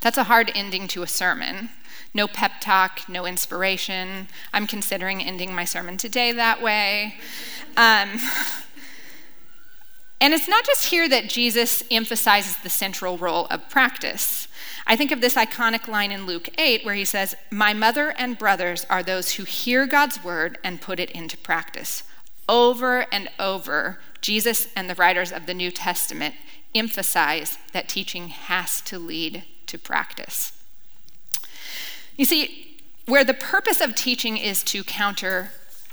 That's 0.00 0.18
a 0.18 0.24
hard 0.24 0.50
ending 0.54 0.88
to 0.88 1.02
a 1.02 1.06
sermon. 1.06 1.70
No 2.12 2.26
pep 2.26 2.60
talk, 2.60 3.08
no 3.08 3.26
inspiration. 3.26 4.28
I'm 4.52 4.66
considering 4.66 5.22
ending 5.22 5.54
my 5.54 5.64
sermon 5.64 5.96
today 5.96 6.32
that 6.32 6.60
way. 6.60 7.16
Um, 7.76 8.18
And 10.20 10.34
it's 10.34 10.48
not 10.48 10.66
just 10.66 10.86
here 10.86 11.08
that 11.08 11.30
Jesus 11.30 11.82
emphasizes 11.90 12.58
the 12.58 12.68
central 12.68 13.16
role 13.16 13.46
of 13.46 13.70
practice. 13.70 14.48
I 14.86 14.94
think 14.94 15.12
of 15.12 15.22
this 15.22 15.34
iconic 15.34 15.88
line 15.88 16.12
in 16.12 16.26
Luke 16.26 16.50
8 16.58 16.84
where 16.84 16.94
he 16.94 17.06
says, 17.06 17.34
My 17.50 17.72
mother 17.72 18.10
and 18.18 18.36
brothers 18.36 18.84
are 18.90 19.02
those 19.02 19.32
who 19.32 19.44
hear 19.44 19.86
God's 19.86 20.22
word 20.22 20.58
and 20.62 20.80
put 20.80 21.00
it 21.00 21.10
into 21.12 21.38
practice. 21.38 22.02
Over 22.48 23.06
and 23.10 23.30
over, 23.38 23.98
Jesus 24.20 24.68
and 24.76 24.90
the 24.90 24.94
writers 24.94 25.32
of 25.32 25.46
the 25.46 25.54
New 25.54 25.70
Testament 25.70 26.34
emphasize 26.74 27.56
that 27.72 27.88
teaching 27.88 28.28
has 28.28 28.82
to 28.82 28.98
lead 28.98 29.44
to 29.70 29.78
practice. 29.78 30.52
You 32.16 32.24
see, 32.24 32.76
where 33.06 33.24
the 33.24 33.34
purpose 33.34 33.80
of 33.80 33.94
teaching 33.94 34.36
is 34.36 34.62
to 34.64 34.84
counter 34.84 35.50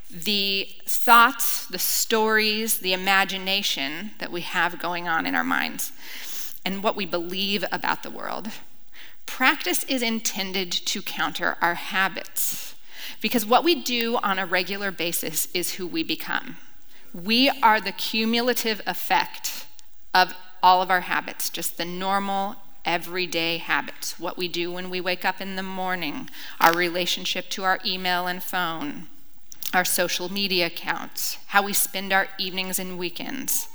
the 0.10 0.70
thoughts, 0.86 1.66
the 1.68 1.80
stories, 1.80 2.80
the 2.80 2.94
imagination 2.94 4.12
that 4.20 4.32
we 4.32 4.42
have 4.42 4.80
going 4.80 5.08
on 5.08 5.26
in 5.26 5.36
our 5.36 5.44
minds, 5.44 5.92
and 6.66 6.84
what 6.84 6.96
we 6.96 7.06
believe 7.06 7.64
about 7.72 8.04
the 8.04 8.10
world. 8.10 8.50
Practice 9.26 9.84
is 9.86 10.02
intended 10.02 10.72
to 10.72 11.02
counter 11.02 11.58
our 11.62 11.76
habits 11.76 12.76
because 13.22 13.46
what 13.46 13.64
we 13.64 13.76
do 13.76 14.18
on 14.18 14.40
a 14.40 14.46
regular 14.46 14.92
basis 14.92 15.48
is 15.54 15.76
who 15.76 15.88
we 15.88 16.04
become. 16.04 16.58
We 17.14 17.50
are 17.62 17.82
the 17.82 17.92
cumulative 17.92 18.82
effect 18.86 19.66
of 20.14 20.34
all 20.62 20.82
of 20.82 20.90
our 20.90 21.02
habits, 21.02 21.50
just 21.50 21.78
the 21.78 21.86
normal, 21.86 22.56
everyday 22.88 23.58
habits. 23.58 24.20
What 24.20 24.38
we 24.38 24.48
do 24.48 24.72
when 24.72 24.90
we 24.90 25.00
wake 25.00 25.26
up 25.26 25.42
in 25.42 25.58
the 25.58 25.64
morning, 25.64 26.30
our 26.60 26.74
relationship 26.74 27.50
to 27.50 27.64
our 27.64 27.80
email 27.86 28.26
and 28.26 28.42
phone, 28.42 29.08
our 29.74 29.86
social 29.86 30.32
media 30.32 30.68
accounts, 30.68 31.38
how 31.48 31.62
we 31.62 31.74
spend 31.74 32.14
our 32.14 32.30
evenings 32.40 32.80
and 32.80 32.98
weekends. 32.98 33.68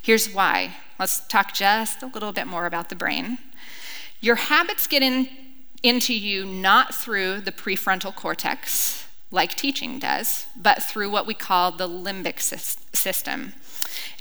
Here's 0.00 0.32
why. 0.32 0.76
Let's 0.98 1.26
talk 1.28 1.52
just 1.52 2.02
a 2.02 2.06
little 2.06 2.32
bit 2.32 2.46
more 2.46 2.64
about 2.64 2.88
the 2.88 2.96
brain. 2.96 3.38
Your 4.20 4.36
habits 4.36 4.86
get 4.86 5.02
in, 5.02 5.28
into 5.82 6.14
you 6.14 6.46
not 6.46 6.94
through 6.94 7.42
the 7.42 7.52
prefrontal 7.52 8.14
cortex, 8.14 9.04
like 9.30 9.54
teaching 9.56 9.98
does, 9.98 10.46
but 10.56 10.82
through 10.82 11.10
what 11.10 11.26
we 11.26 11.34
call 11.34 11.72
the 11.72 11.88
limbic 11.88 12.40
system. 12.40 13.52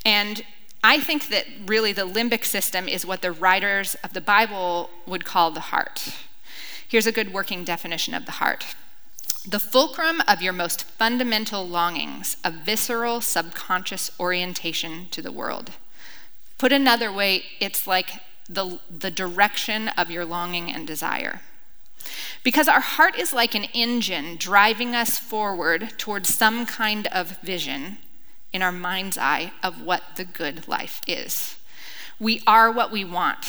And 0.05 0.43
I 0.87 0.99
think 0.99 1.29
that 1.29 1.47
really 1.65 1.93
the 1.93 2.07
limbic 2.07 2.45
system 2.45 2.87
is 2.87 3.07
what 3.07 3.23
the 3.23 3.31
writers 3.31 3.95
of 4.03 4.13
the 4.13 4.21
Bible 4.21 4.91
would 5.07 5.25
call 5.25 5.49
the 5.49 5.71
heart. 5.71 6.15
Here's 6.87 7.07
a 7.07 7.11
good 7.11 7.33
working 7.33 7.63
definition 7.63 8.13
of 8.13 8.27
the 8.27 8.33
heart 8.33 8.75
the 9.47 9.59
fulcrum 9.59 10.21
of 10.27 10.43
your 10.43 10.53
most 10.53 10.83
fundamental 10.83 11.67
longings, 11.67 12.37
a 12.43 12.51
visceral, 12.51 13.19
subconscious 13.19 14.11
orientation 14.19 15.07
to 15.09 15.23
the 15.23 15.31
world. 15.31 15.71
Put 16.59 16.71
another 16.71 17.11
way, 17.11 17.45
it's 17.59 17.87
like 17.87 18.21
the, 18.47 18.79
the 18.87 19.11
direction 19.11 19.89
of 19.89 20.11
your 20.11 20.23
longing 20.23 20.71
and 20.71 20.85
desire. 20.85 21.41
Because 22.43 22.67
our 22.67 22.79
heart 22.79 23.17
is 23.17 23.33
like 23.33 23.55
an 23.55 23.65
engine 23.73 24.35
driving 24.37 24.93
us 24.93 25.17
forward 25.17 25.93
towards 25.97 26.35
some 26.35 26.67
kind 26.67 27.07
of 27.07 27.39
vision 27.41 27.97
in 28.55 28.63
our 28.63 28.71
mind's 28.71 29.17
eye 29.17 29.51
of 29.61 29.81
what 29.81 30.15
the 30.15 30.23
good 30.23 30.67
life 30.67 31.01
is. 31.05 31.57
We 32.19 32.41
are 32.47 32.71
what 32.71 32.91
we 32.91 33.03
want. 33.03 33.45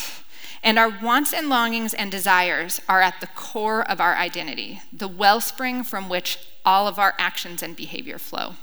And 0.65 0.79
our 0.79 0.91
wants 0.91 1.33
and 1.33 1.49
longings 1.49 1.95
and 1.95 2.11
desires 2.11 2.81
are 2.89 3.01
at 3.01 3.21
the 3.21 3.29
core 3.29 3.89
of 3.89 4.01
our 4.01 4.17
identity, 4.17 4.81
the 4.93 5.07
wellspring 5.07 5.85
from 5.85 6.09
which 6.09 6.39
all 6.65 6.89
of 6.89 6.99
our 6.99 7.15
actions 7.19 7.63
and 7.63 7.77
behavior 7.77 8.19
flow. 8.19 8.57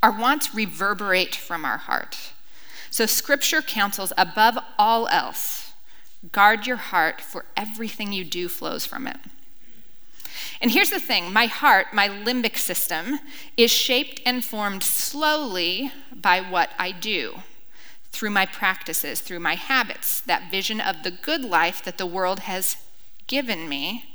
Our 0.00 0.16
wants 0.16 0.54
reverberate 0.54 1.34
from 1.34 1.64
our 1.64 1.78
heart. 1.78 2.16
So, 2.90 3.04
scripture 3.04 3.60
counsels 3.60 4.12
above 4.16 4.58
all 4.78 5.08
else 5.08 5.72
guard 6.32 6.66
your 6.66 6.76
heart, 6.76 7.20
for 7.20 7.44
everything 7.56 8.12
you 8.12 8.24
do 8.24 8.48
flows 8.48 8.84
from 8.84 9.06
it. 9.06 9.18
And 10.60 10.70
here's 10.70 10.90
the 10.90 11.00
thing 11.00 11.32
my 11.32 11.46
heart, 11.46 11.88
my 11.92 12.08
limbic 12.08 12.56
system, 12.56 13.20
is 13.56 13.70
shaped 13.70 14.20
and 14.26 14.44
formed 14.44 14.82
slowly 14.82 15.92
by 16.14 16.40
what 16.40 16.70
I 16.78 16.92
do 16.92 17.42
through 18.12 18.30
my 18.30 18.46
practices, 18.46 19.20
through 19.20 19.40
my 19.40 19.54
habits, 19.54 20.20
that 20.22 20.50
vision 20.50 20.80
of 20.80 21.02
the 21.02 21.10
good 21.10 21.44
life 21.44 21.84
that 21.84 21.98
the 21.98 22.06
world 22.06 22.40
has 22.40 22.76
given 23.26 23.68
me 23.68 24.14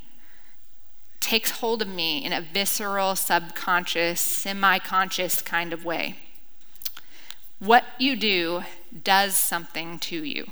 takes 1.19 1.51
hold 1.51 1.81
of 1.81 1.87
me 1.87 2.23
in 2.23 2.33
a 2.33 2.41
visceral, 2.41 3.15
subconscious, 3.15 4.19
semi 4.19 4.77
conscious 4.79 5.41
kind 5.41 5.71
of 5.71 5.85
way. 5.85 6.17
What 7.59 7.85
you 7.97 8.17
do 8.17 8.63
does 9.03 9.39
something 9.39 9.99
to 9.99 10.23
you. 10.23 10.51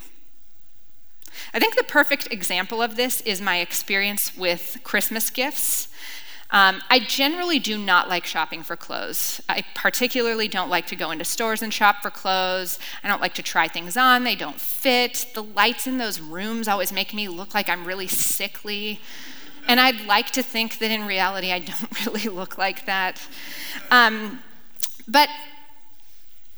I 1.54 1.58
think 1.58 1.76
the 1.76 1.84
perfect 1.84 2.28
example 2.30 2.82
of 2.82 2.96
this 2.96 3.20
is 3.22 3.40
my 3.40 3.58
experience 3.58 4.36
with 4.36 4.78
Christmas 4.82 5.30
gifts. 5.30 5.88
Um, 6.52 6.82
I 6.90 6.98
generally 6.98 7.58
do 7.58 7.78
not 7.78 8.10
like 8.10 8.26
shopping 8.26 8.62
for 8.62 8.76
clothes. 8.76 9.40
I 9.48 9.64
particularly 9.74 10.48
don't 10.48 10.68
like 10.68 10.86
to 10.88 10.96
go 10.96 11.10
into 11.10 11.24
stores 11.24 11.62
and 11.62 11.72
shop 11.72 12.02
for 12.02 12.10
clothes. 12.10 12.78
I 13.02 13.08
don't 13.08 13.22
like 13.22 13.32
to 13.34 13.42
try 13.42 13.68
things 13.68 13.96
on, 13.96 14.24
they 14.24 14.34
don't 14.34 14.60
fit. 14.60 15.26
The 15.34 15.42
lights 15.42 15.86
in 15.86 15.96
those 15.96 16.20
rooms 16.20 16.68
always 16.68 16.92
make 16.92 17.14
me 17.14 17.26
look 17.28 17.54
like 17.54 17.70
I'm 17.70 17.86
really 17.86 18.06
sickly. 18.06 19.00
And 19.66 19.80
I'd 19.80 20.04
like 20.06 20.30
to 20.32 20.42
think 20.42 20.78
that 20.78 20.90
in 20.90 21.06
reality 21.06 21.52
I 21.52 21.60
don't 21.60 22.06
really 22.06 22.28
look 22.28 22.58
like 22.58 22.84
that. 22.84 23.18
Um, 23.90 24.40
but 25.08 25.30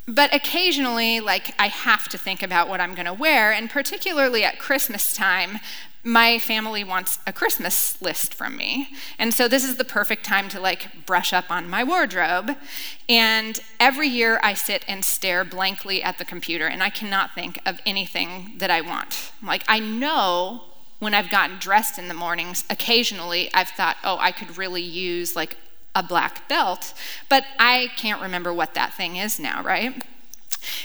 but 0.06 0.34
occasionally, 0.34 1.20
like, 1.20 1.54
I 1.58 1.68
have 1.68 2.08
to 2.10 2.18
think 2.18 2.42
about 2.42 2.68
what 2.68 2.80
I'm 2.80 2.94
going 2.94 3.06
to 3.06 3.14
wear, 3.14 3.52
and 3.52 3.70
particularly 3.70 4.44
at 4.44 4.58
Christmas 4.58 5.14
time, 5.14 5.60
my 6.04 6.38
family 6.38 6.84
wants 6.84 7.18
a 7.26 7.32
Christmas 7.32 8.00
list 8.02 8.34
from 8.34 8.56
me. 8.56 8.88
And 9.18 9.32
so 9.32 9.48
this 9.48 9.64
is 9.64 9.76
the 9.76 9.84
perfect 9.84 10.24
time 10.24 10.50
to 10.50 10.60
like 10.60 11.06
brush 11.06 11.32
up 11.32 11.50
on 11.50 11.68
my 11.68 11.82
wardrobe. 11.82 12.56
And 13.08 13.58
every 13.80 14.08
year 14.08 14.38
I 14.42 14.52
sit 14.52 14.84
and 14.86 15.02
stare 15.02 15.44
blankly 15.44 16.02
at 16.02 16.18
the 16.18 16.24
computer 16.26 16.66
and 16.66 16.82
I 16.82 16.90
cannot 16.90 17.34
think 17.34 17.58
of 17.64 17.80
anything 17.86 18.56
that 18.58 18.70
I 18.70 18.82
want. 18.82 19.32
Like 19.42 19.64
I 19.66 19.78
know 19.78 20.64
when 20.98 21.14
I've 21.14 21.30
gotten 21.30 21.58
dressed 21.58 21.98
in 21.98 22.08
the 22.08 22.14
mornings, 22.14 22.64
occasionally 22.68 23.52
I've 23.54 23.70
thought, 23.70 23.96
oh, 24.04 24.18
I 24.20 24.30
could 24.30 24.58
really 24.58 24.82
use 24.82 25.34
like 25.34 25.56
a 25.94 26.02
black 26.02 26.48
belt, 26.48 26.92
but 27.28 27.44
I 27.58 27.88
can't 27.96 28.20
remember 28.20 28.52
what 28.52 28.74
that 28.74 28.92
thing 28.94 29.16
is 29.16 29.38
now, 29.38 29.62
right? 29.62 30.02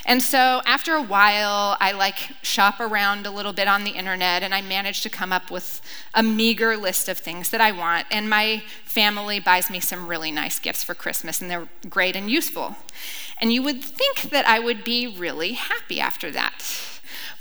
And 0.06 0.22
so 0.22 0.62
after 0.66 0.94
a 0.94 1.02
while, 1.02 1.78
I 1.80 1.92
like 1.92 2.32
shop 2.42 2.80
around 2.80 3.26
a 3.26 3.32
little 3.32 3.54
bit 3.54 3.68
on 3.68 3.84
the 3.84 3.92
internet 3.92 4.44
and 4.44 4.54
I 4.54 4.62
manage 4.62 5.02
to 5.04 5.10
come 5.10 5.32
up 5.32 5.52
with 5.52 5.82
a 6.14 6.24
meager 6.24 6.78
list 6.78 7.10
of 7.10 7.18
things 7.18 7.50
that 7.50 7.62
I 7.62 7.72
want. 7.72 8.08
And 8.12 8.30
my 8.30 8.64
family 8.86 9.40
buys 9.40 9.70
me 9.70 9.80
some 9.80 10.08
really 10.08 10.32
nice 10.32 10.60
gifts 10.60 10.84
for 10.84 10.94
Christmas 10.94 11.42
and 11.42 11.50
they're 11.50 11.70
great 11.90 12.16
and 12.16 12.30
useful. 12.30 12.78
And 13.42 13.54
you 13.54 13.64
would 13.64 13.84
think 13.84 14.30
that 14.32 14.48
I 14.48 14.60
would 14.60 14.84
be 14.84 15.08
really 15.08 15.54
happy 15.54 16.00
after 16.00 16.32
that. 16.32 16.64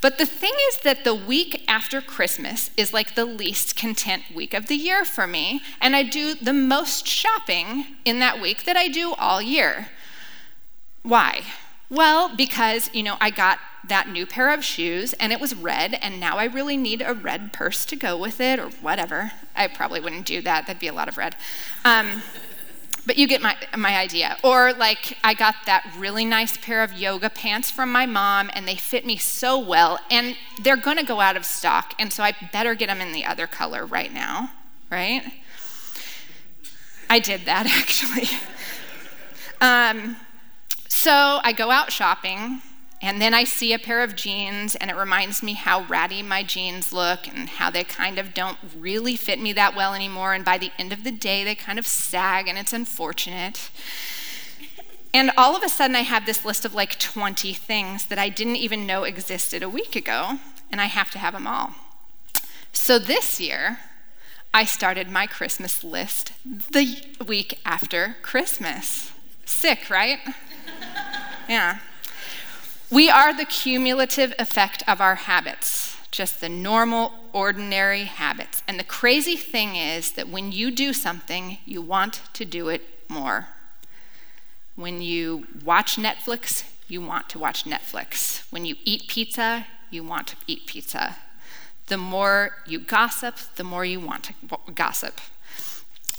But 0.00 0.18
the 0.18 0.26
thing 0.26 0.52
is 0.68 0.78
that 0.78 1.02
the 1.02 1.14
week 1.14 1.64
after 1.66 2.00
Christmas 2.00 2.70
is 2.76 2.92
like 2.92 3.14
the 3.14 3.24
least 3.24 3.76
content 3.76 4.22
week 4.32 4.54
of 4.54 4.68
the 4.68 4.76
year 4.76 5.04
for 5.04 5.26
me, 5.26 5.60
and 5.80 5.96
I 5.96 6.04
do 6.04 6.34
the 6.34 6.52
most 6.52 7.06
shopping 7.06 7.96
in 8.04 8.20
that 8.20 8.40
week 8.40 8.64
that 8.64 8.76
I 8.76 8.86
do 8.86 9.14
all 9.14 9.42
year. 9.42 9.88
Why? 11.02 11.42
Well, 11.90 12.34
because, 12.36 12.90
you 12.92 13.02
know, 13.02 13.16
I 13.20 13.30
got 13.30 13.58
that 13.86 14.08
new 14.08 14.26
pair 14.26 14.52
of 14.52 14.62
shoes 14.62 15.14
and 15.14 15.32
it 15.32 15.40
was 15.40 15.54
red, 15.54 15.94
and 15.94 16.20
now 16.20 16.36
I 16.36 16.44
really 16.44 16.76
need 16.76 17.02
a 17.02 17.14
red 17.14 17.52
purse 17.52 17.86
to 17.86 17.96
go 17.96 18.16
with 18.16 18.40
it 18.40 18.58
or 18.58 18.68
whatever. 18.68 19.32
I 19.56 19.68
probably 19.68 20.00
wouldn't 20.00 20.26
do 20.26 20.42
that, 20.42 20.66
that'd 20.66 20.80
be 20.80 20.88
a 20.88 20.92
lot 20.92 21.08
of 21.08 21.16
red. 21.16 21.34
Um, 21.84 22.22
but 23.06 23.16
you 23.16 23.26
get 23.26 23.40
my, 23.40 23.56
my 23.74 23.96
idea. 23.96 24.36
Or, 24.44 24.74
like, 24.74 25.16
I 25.24 25.32
got 25.32 25.54
that 25.64 25.90
really 25.96 26.26
nice 26.26 26.58
pair 26.58 26.82
of 26.82 26.92
yoga 26.92 27.30
pants 27.30 27.70
from 27.70 27.90
my 27.90 28.04
mom, 28.04 28.50
and 28.52 28.68
they 28.68 28.76
fit 28.76 29.06
me 29.06 29.16
so 29.16 29.58
well, 29.58 29.98
and 30.10 30.36
they're 30.62 30.76
gonna 30.76 31.04
go 31.04 31.20
out 31.20 31.34
of 31.34 31.46
stock, 31.46 31.94
and 31.98 32.12
so 32.12 32.22
I 32.22 32.34
better 32.52 32.74
get 32.74 32.88
them 32.88 33.00
in 33.00 33.12
the 33.12 33.24
other 33.24 33.46
color 33.46 33.86
right 33.86 34.12
now, 34.12 34.50
right? 34.90 35.22
I 37.08 37.18
did 37.18 37.46
that 37.46 37.66
actually. 37.78 38.28
um, 39.62 40.16
so 40.98 41.40
I 41.44 41.52
go 41.52 41.70
out 41.70 41.92
shopping, 41.92 42.60
and 43.00 43.22
then 43.22 43.32
I 43.32 43.44
see 43.44 43.72
a 43.72 43.78
pair 43.78 44.02
of 44.02 44.16
jeans, 44.16 44.74
and 44.74 44.90
it 44.90 44.96
reminds 44.96 45.42
me 45.42 45.52
how 45.52 45.82
ratty 45.84 46.22
my 46.22 46.42
jeans 46.42 46.92
look 46.92 47.28
and 47.28 47.48
how 47.48 47.70
they 47.70 47.84
kind 47.84 48.18
of 48.18 48.34
don't 48.34 48.58
really 48.76 49.14
fit 49.14 49.40
me 49.40 49.52
that 49.52 49.76
well 49.76 49.94
anymore. 49.94 50.34
And 50.34 50.44
by 50.44 50.58
the 50.58 50.72
end 50.78 50.92
of 50.92 51.04
the 51.04 51.12
day, 51.12 51.44
they 51.44 51.54
kind 51.54 51.78
of 51.78 51.86
sag, 51.86 52.48
and 52.48 52.58
it's 52.58 52.72
unfortunate. 52.72 53.70
And 55.14 55.30
all 55.36 55.56
of 55.56 55.62
a 55.62 55.68
sudden, 55.68 55.94
I 55.94 56.02
have 56.02 56.26
this 56.26 56.44
list 56.44 56.64
of 56.64 56.74
like 56.74 56.98
20 56.98 57.52
things 57.54 58.06
that 58.06 58.18
I 58.18 58.28
didn't 58.28 58.56
even 58.56 58.86
know 58.86 59.04
existed 59.04 59.62
a 59.62 59.68
week 59.68 59.94
ago, 59.94 60.40
and 60.70 60.80
I 60.80 60.86
have 60.86 61.10
to 61.12 61.18
have 61.18 61.34
them 61.34 61.46
all. 61.46 61.74
So 62.72 62.98
this 62.98 63.40
year, 63.40 63.78
I 64.52 64.64
started 64.64 65.08
my 65.08 65.26
Christmas 65.26 65.84
list 65.84 66.32
the 66.44 67.04
week 67.24 67.60
after 67.64 68.16
Christmas. 68.22 69.12
Sick, 69.44 69.88
right? 69.88 70.18
yeah. 71.48 71.78
We 72.90 73.10
are 73.10 73.36
the 73.36 73.44
cumulative 73.44 74.34
effect 74.38 74.82
of 74.88 75.00
our 75.00 75.16
habits, 75.16 75.96
just 76.10 76.40
the 76.40 76.48
normal, 76.48 77.12
ordinary 77.32 78.04
habits. 78.04 78.62
And 78.66 78.78
the 78.78 78.84
crazy 78.84 79.36
thing 79.36 79.76
is 79.76 80.12
that 80.12 80.28
when 80.28 80.52
you 80.52 80.70
do 80.70 80.92
something, 80.92 81.58
you 81.66 81.82
want 81.82 82.22
to 82.32 82.44
do 82.44 82.68
it 82.68 82.82
more. 83.08 83.48
When 84.74 85.02
you 85.02 85.46
watch 85.64 85.96
Netflix, 85.96 86.64
you 86.88 87.02
want 87.02 87.28
to 87.30 87.38
watch 87.38 87.64
Netflix. 87.64 88.50
When 88.50 88.64
you 88.64 88.76
eat 88.84 89.08
pizza, 89.08 89.66
you 89.90 90.02
want 90.02 90.28
to 90.28 90.36
eat 90.46 90.66
pizza. 90.66 91.16
The 91.88 91.98
more 91.98 92.52
you 92.66 92.78
gossip, 92.78 93.36
the 93.56 93.64
more 93.64 93.84
you 93.84 94.00
want 94.00 94.24
to 94.24 94.72
gossip. 94.74 95.20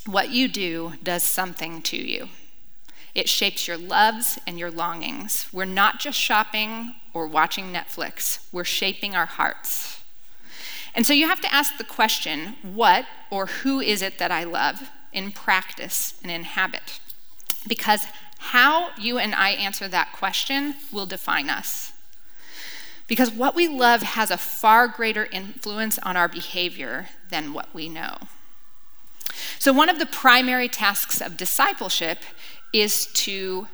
What 0.06 0.30
you 0.30 0.48
do 0.48 0.94
does 1.04 1.24
something 1.24 1.82
to 1.84 1.98
you. 1.98 2.30
It 3.20 3.28
shapes 3.28 3.68
your 3.68 3.76
loves 3.76 4.40
and 4.48 4.58
your 4.58 4.72
longings. 4.72 5.50
We're 5.52 5.66
not 5.66 6.00
just 6.00 6.18
shopping 6.18 6.96
or 7.14 7.28
watching 7.28 7.74
Netflix, 7.74 8.40
we're 8.54 8.64
shaping 8.64 9.14
our 9.14 9.26
hearts. 9.26 10.02
And 10.96 11.06
so 11.06 11.12
you 11.12 11.28
have 11.28 11.42
to 11.42 11.54
ask 11.54 11.78
the 11.78 11.84
question 11.84 12.56
what 12.62 13.06
or 13.30 13.48
who 13.48 13.82
is 13.82 14.02
it 14.02 14.20
that 14.20 14.32
I 14.32 14.46
love 14.46 14.90
in 15.12 15.34
practice 15.34 16.14
and 16.24 16.32
in 16.32 16.44
habit? 16.44 17.02
Because 17.68 18.06
how 18.38 18.92
you 18.98 19.18
and 19.18 19.36
I 19.36 19.50
answer 19.50 19.90
that 19.90 20.14
question 20.14 20.76
will 20.94 21.06
define 21.06 21.50
us. 21.50 21.92
Because 23.06 23.32
what 23.32 23.54
we 23.54 23.68
love 23.68 24.02
has 24.02 24.32
a 24.32 24.38
far 24.38 24.88
greater 24.88 25.26
influence 25.26 26.00
on 26.00 26.16
our 26.16 26.30
behavior 26.30 27.10
than 27.30 27.52
what 27.52 27.74
we 27.74 27.90
know. 27.90 28.16
So, 29.58 29.74
one 29.74 29.90
of 29.90 30.00
the 30.00 30.06
primary 30.06 30.70
tasks 30.70 31.20
of 31.22 31.36
discipleship 31.36 32.20
is 32.74 33.08
to 33.08 33.68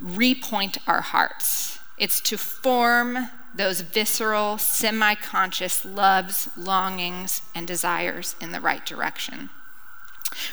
repoint 0.00 0.78
our 0.86 1.00
hearts. 1.00 1.78
It's 1.98 2.20
to 2.22 2.38
form 2.38 3.28
those 3.54 3.80
visceral, 3.80 4.58
semi 4.58 5.14
conscious 5.14 5.84
loves, 5.84 6.48
longings, 6.56 7.42
and 7.54 7.66
desires 7.66 8.36
in 8.40 8.52
the 8.52 8.60
right 8.60 8.84
direction. 8.86 9.50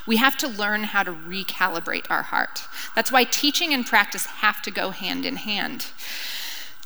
We 0.05 0.17
have 0.17 0.37
to 0.37 0.47
learn 0.47 0.85
how 0.85 1.03
to 1.03 1.11
recalibrate 1.11 2.09
our 2.09 2.23
heart. 2.23 2.63
That's 2.95 3.11
why 3.11 3.23
teaching 3.23 3.73
and 3.73 3.85
practice 3.85 4.25
have 4.25 4.61
to 4.63 4.71
go 4.71 4.89
hand 4.89 5.25
in 5.25 5.35
hand. 5.37 5.87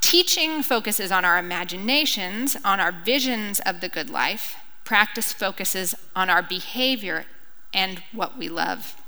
Teaching 0.02 0.62
focuses 0.62 1.12
on 1.12 1.24
our 1.24 1.38
imaginations, 1.38 2.58
on 2.66 2.80
our 2.80 2.92
visions 2.92 3.62
of 3.62 3.80
the 3.80 3.88
good 3.88 4.10
life. 4.10 4.56
Practice 4.84 5.32
focuses 5.32 5.96
on 6.16 6.30
our 6.30 6.44
behavior 6.44 7.26
and 7.74 8.04
what 8.12 8.38
we 8.38 8.50
love. 8.50 9.01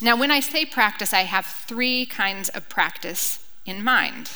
Now, 0.00 0.16
when 0.16 0.30
I 0.30 0.40
say 0.40 0.64
practice, 0.64 1.12
I 1.12 1.22
have 1.22 1.46
three 1.46 2.06
kinds 2.06 2.48
of 2.48 2.68
practice 2.68 3.38
in 3.64 3.82
mind. 3.82 4.30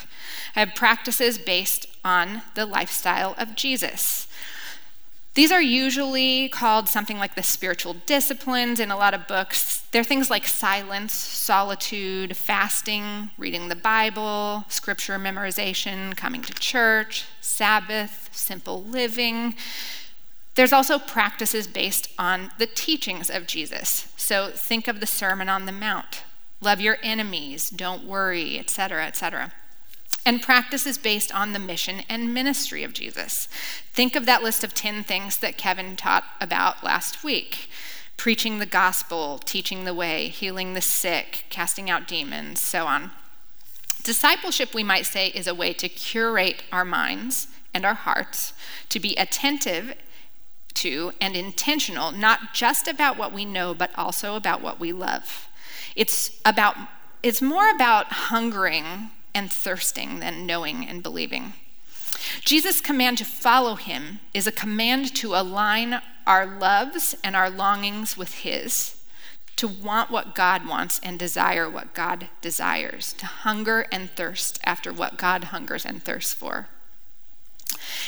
I 0.55 0.61
have 0.61 0.75
practices 0.75 1.39
based 1.39 1.87
on 2.05 2.43
the 2.55 2.65
lifestyle 2.65 3.35
of 3.39 3.55
Jesus. 3.55 4.29
These 5.35 5.53
are 5.53 5.63
usually 5.63 6.49
called 6.49 6.89
something 6.89 7.19
like 7.19 7.37
the 7.37 7.43
spiritual 7.43 7.95
disciplines 8.07 8.81
in 8.81 8.91
a 8.91 8.97
lot 8.97 9.15
of 9.15 9.29
books. 9.29 9.85
They're 9.93 10.03
things 10.03 10.31
like 10.31 10.47
silence, 10.47 11.15
solitude, 11.15 12.37
fasting, 12.37 13.31
reading 13.39 13.69
the 13.69 13.77
Bible, 13.77 14.65
scripture 14.69 15.17
memorization, 15.19 16.17
coming 16.17 16.43
to 16.43 16.53
church, 16.55 17.25
Sabbath, 17.41 18.31
simple 18.33 18.83
living. 18.83 19.55
There's 20.59 20.73
also 20.73 20.99
practices 20.99 21.69
based 21.69 22.09
on 22.19 22.51
the 22.59 22.67
teachings 22.67 23.31
of 23.31 23.47
Jesus. 23.47 24.13
So 24.17 24.51
think 24.51 24.89
of 24.89 24.99
the 24.99 25.07
Sermon 25.07 25.49
on 25.49 25.67
the 25.67 25.73
Mount 25.73 26.25
love 26.61 26.81
your 26.81 26.99
enemies, 27.01 27.71
don't 27.71 28.03
worry, 28.03 28.59
etc., 28.59 29.07
etc. 29.07 29.53
And 30.27 30.43
practices 30.43 30.99
based 30.99 31.33
on 31.33 31.53
the 31.53 31.61
mission 31.61 32.03
and 32.09 32.35
ministry 32.35 32.83
of 32.83 32.93
Jesus. 32.93 33.47
Think 33.93 34.17
of 34.17 34.27
that 34.27 34.43
list 34.43 34.65
of 34.65 34.75
10 34.75 35.05
things 35.05 35.39
that 35.39 35.59
Kevin 35.59 35.95
taught 35.95 36.25
about 36.41 36.83
last 36.83 37.23
week 37.23 37.71
preaching 38.17 38.59
the 38.59 38.67
gospel, 38.67 39.39
teaching 39.39 39.85
the 39.85 39.95
way, 39.95 40.27
healing 40.27 40.73
the 40.73 40.81
sick, 40.81 41.45
casting 41.51 41.89
out 41.89 42.09
demons, 42.09 42.61
so 42.61 42.85
on. 42.89 43.13
Discipleship, 44.03 44.75
we 44.75 44.83
might 44.83 45.07
say, 45.07 45.29
is 45.29 45.47
a 45.47 45.55
way 45.55 45.73
to 45.75 45.89
curate 45.89 46.65
our 46.73 46.85
minds 46.85 47.47
and 47.73 47.85
our 47.85 47.95
hearts, 47.95 48.55
to 48.89 48.99
be 48.99 49.15
attentive 49.15 49.95
to 50.75 51.13
and 51.21 51.37
intentional, 51.37 52.13
not 52.13 52.55
just 52.55 52.87
about 52.89 53.17
what 53.17 53.33
we 53.33 53.45
know, 53.45 53.75
but 53.75 53.91
also 53.97 54.37
about 54.37 54.63
what 54.63 54.79
we 54.79 54.93
love. 54.93 55.49
It's 55.97 56.39
about 56.45 56.77
it's 57.23 57.43
more 57.43 57.69
about 57.69 58.07
hungering 58.07 59.11
and 59.35 59.51
thirsting 59.53 60.21
than 60.21 60.47
knowing 60.47 60.87
and 60.87 61.03
believing. 61.03 61.55
Jesus' 62.45 62.81
command 62.81 63.19
to 63.19 63.25
follow 63.25 63.75
him 63.75 64.21
is 64.33 64.47
a 64.47 64.53
command 64.53 65.15
to 65.17 65.35
align 65.35 66.01
our 66.27 66.47
loves 66.47 67.17
and 67.25 67.35
our 67.35 67.51
longings 67.51 68.17
with 68.17 68.35
his, 68.35 68.97
to 69.57 69.67
want 69.67 70.11
what 70.11 70.35
God 70.35 70.69
wants 70.69 71.01
and 71.03 71.19
desire 71.19 71.69
what 71.69 71.95
God 71.95 72.29
desires, 72.41 73.13
to 73.15 73.27
hunger 73.27 73.87
and 73.91 74.11
thirst 74.11 74.61
after 74.65 74.93
what 74.93 75.17
God 75.17 75.45
hungers 75.45 75.85
and 75.85 76.03
thirsts 76.03 76.33
for. 76.33 76.69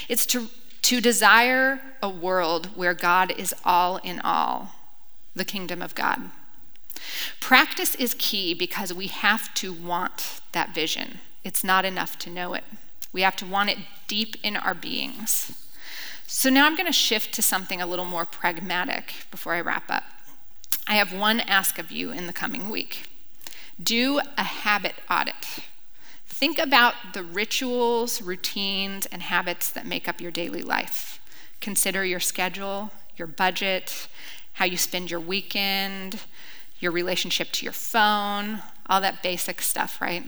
It's 0.09 0.27
to 0.27 0.49
to 0.83 1.01
desire 1.01 1.81
a 2.03 2.09
world 2.09 2.77
where 2.77 2.95
God 2.95 3.33
is 3.37 3.55
all 3.65 3.99
in 3.99 4.21
all, 4.21 4.73
the 5.35 5.45
kingdom 5.45 5.83
of 5.83 5.95
God. 5.95 6.31
Practice 7.41 7.95
is 7.95 8.15
key 8.19 8.55
because 8.55 8.93
we 8.93 9.07
have 9.07 9.53
to 9.55 9.73
want 9.73 10.41
that 10.53 10.75
vision. 10.75 11.21
It's 11.45 11.65
not 11.65 11.85
enough 11.85 12.19
to 12.21 12.31
know 12.31 12.55
it. 12.55 12.65
We 13.13 13.23
have 13.23 13.37
to 13.37 13.47
want 13.47 13.71
it 13.71 13.79
deep 14.07 14.37
in 14.43 14.57
our 14.57 14.75
beings. 14.75 15.67
So 16.27 16.49
now 16.49 16.67
I'm 16.67 16.77
going 16.77 16.87
to 16.87 16.93
shift 16.93 17.33
to 17.35 17.43
something 17.43 17.81
a 17.81 17.87
little 17.87 18.05
more 18.05 18.25
pragmatic 18.25 19.27
before 19.31 19.55
I 19.55 19.61
wrap 19.61 19.91
up. 19.91 20.05
I 20.87 20.95
have 20.95 21.13
one 21.13 21.41
ask 21.41 21.79
of 21.79 21.91
you 21.91 22.13
in 22.13 22.27
the 22.27 22.33
coming 22.33 22.69
week 22.69 23.07
do 23.83 24.21
a 24.37 24.43
habit 24.43 24.95
audit. 25.09 25.35
Think 26.41 26.59
about 26.59 26.95
the 27.13 27.23
rituals, 27.23 28.23
routines, 28.23 29.05
and 29.05 29.21
habits 29.21 29.71
that 29.73 29.85
make 29.85 30.09
up 30.09 30.23
your 30.23 30.31
daily 30.31 30.63
life. 30.63 31.21
Consider 31.61 32.03
your 32.03 32.19
schedule, 32.19 32.93
your 33.19 33.27
budget, 33.27 34.09
how 34.55 34.65
you 34.65 34.79
spend 34.79 35.11
your 35.11 35.21
weekend, 35.21 36.19
your 36.79 36.93
relationship 36.93 37.53
to 37.53 37.65
your 37.67 37.75
phone, 37.75 38.63
all 38.87 39.03
that 39.03 39.23
basic 39.23 39.61
stuff, 39.61 40.01
right? 40.01 40.25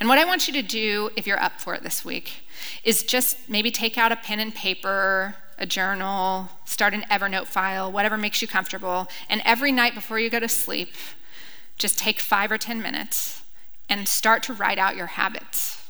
And 0.00 0.08
what 0.08 0.16
I 0.16 0.24
want 0.24 0.48
you 0.48 0.54
to 0.54 0.62
do, 0.62 1.10
if 1.14 1.26
you're 1.26 1.42
up 1.42 1.60
for 1.60 1.74
it 1.74 1.82
this 1.82 2.02
week, 2.02 2.48
is 2.82 3.02
just 3.02 3.50
maybe 3.50 3.70
take 3.70 3.98
out 3.98 4.12
a 4.12 4.16
pen 4.16 4.40
and 4.40 4.54
paper, 4.54 5.36
a 5.58 5.66
journal, 5.66 6.48
start 6.64 6.94
an 6.94 7.02
Evernote 7.10 7.48
file, 7.48 7.92
whatever 7.92 8.16
makes 8.16 8.40
you 8.40 8.48
comfortable. 8.48 9.08
And 9.28 9.42
every 9.44 9.72
night 9.72 9.94
before 9.94 10.18
you 10.18 10.30
go 10.30 10.40
to 10.40 10.48
sleep, 10.48 10.94
just 11.76 11.98
take 11.98 12.18
five 12.18 12.50
or 12.50 12.56
10 12.56 12.80
minutes 12.80 13.42
and 13.88 14.08
start 14.08 14.42
to 14.44 14.52
write 14.52 14.78
out 14.78 14.96
your 14.96 15.06
habits. 15.06 15.82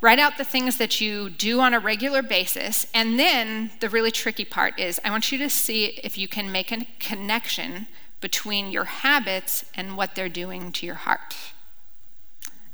Write 0.00 0.18
out 0.18 0.36
the 0.36 0.44
things 0.44 0.78
that 0.78 1.00
you 1.00 1.30
do 1.30 1.60
on 1.60 1.72
a 1.72 1.78
regular 1.78 2.22
basis. 2.22 2.86
And 2.92 3.18
then 3.18 3.70
the 3.78 3.88
really 3.88 4.10
tricky 4.10 4.44
part 4.44 4.78
is 4.78 5.00
I 5.04 5.10
want 5.10 5.30
you 5.30 5.38
to 5.38 5.48
see 5.48 6.00
if 6.02 6.18
you 6.18 6.26
can 6.26 6.50
make 6.50 6.72
a 6.72 6.86
connection 6.98 7.86
between 8.20 8.72
your 8.72 8.84
habits 8.84 9.64
and 9.74 9.96
what 9.96 10.14
they're 10.14 10.28
doing 10.28 10.72
to 10.72 10.86
your 10.86 10.96
heart. 10.96 11.36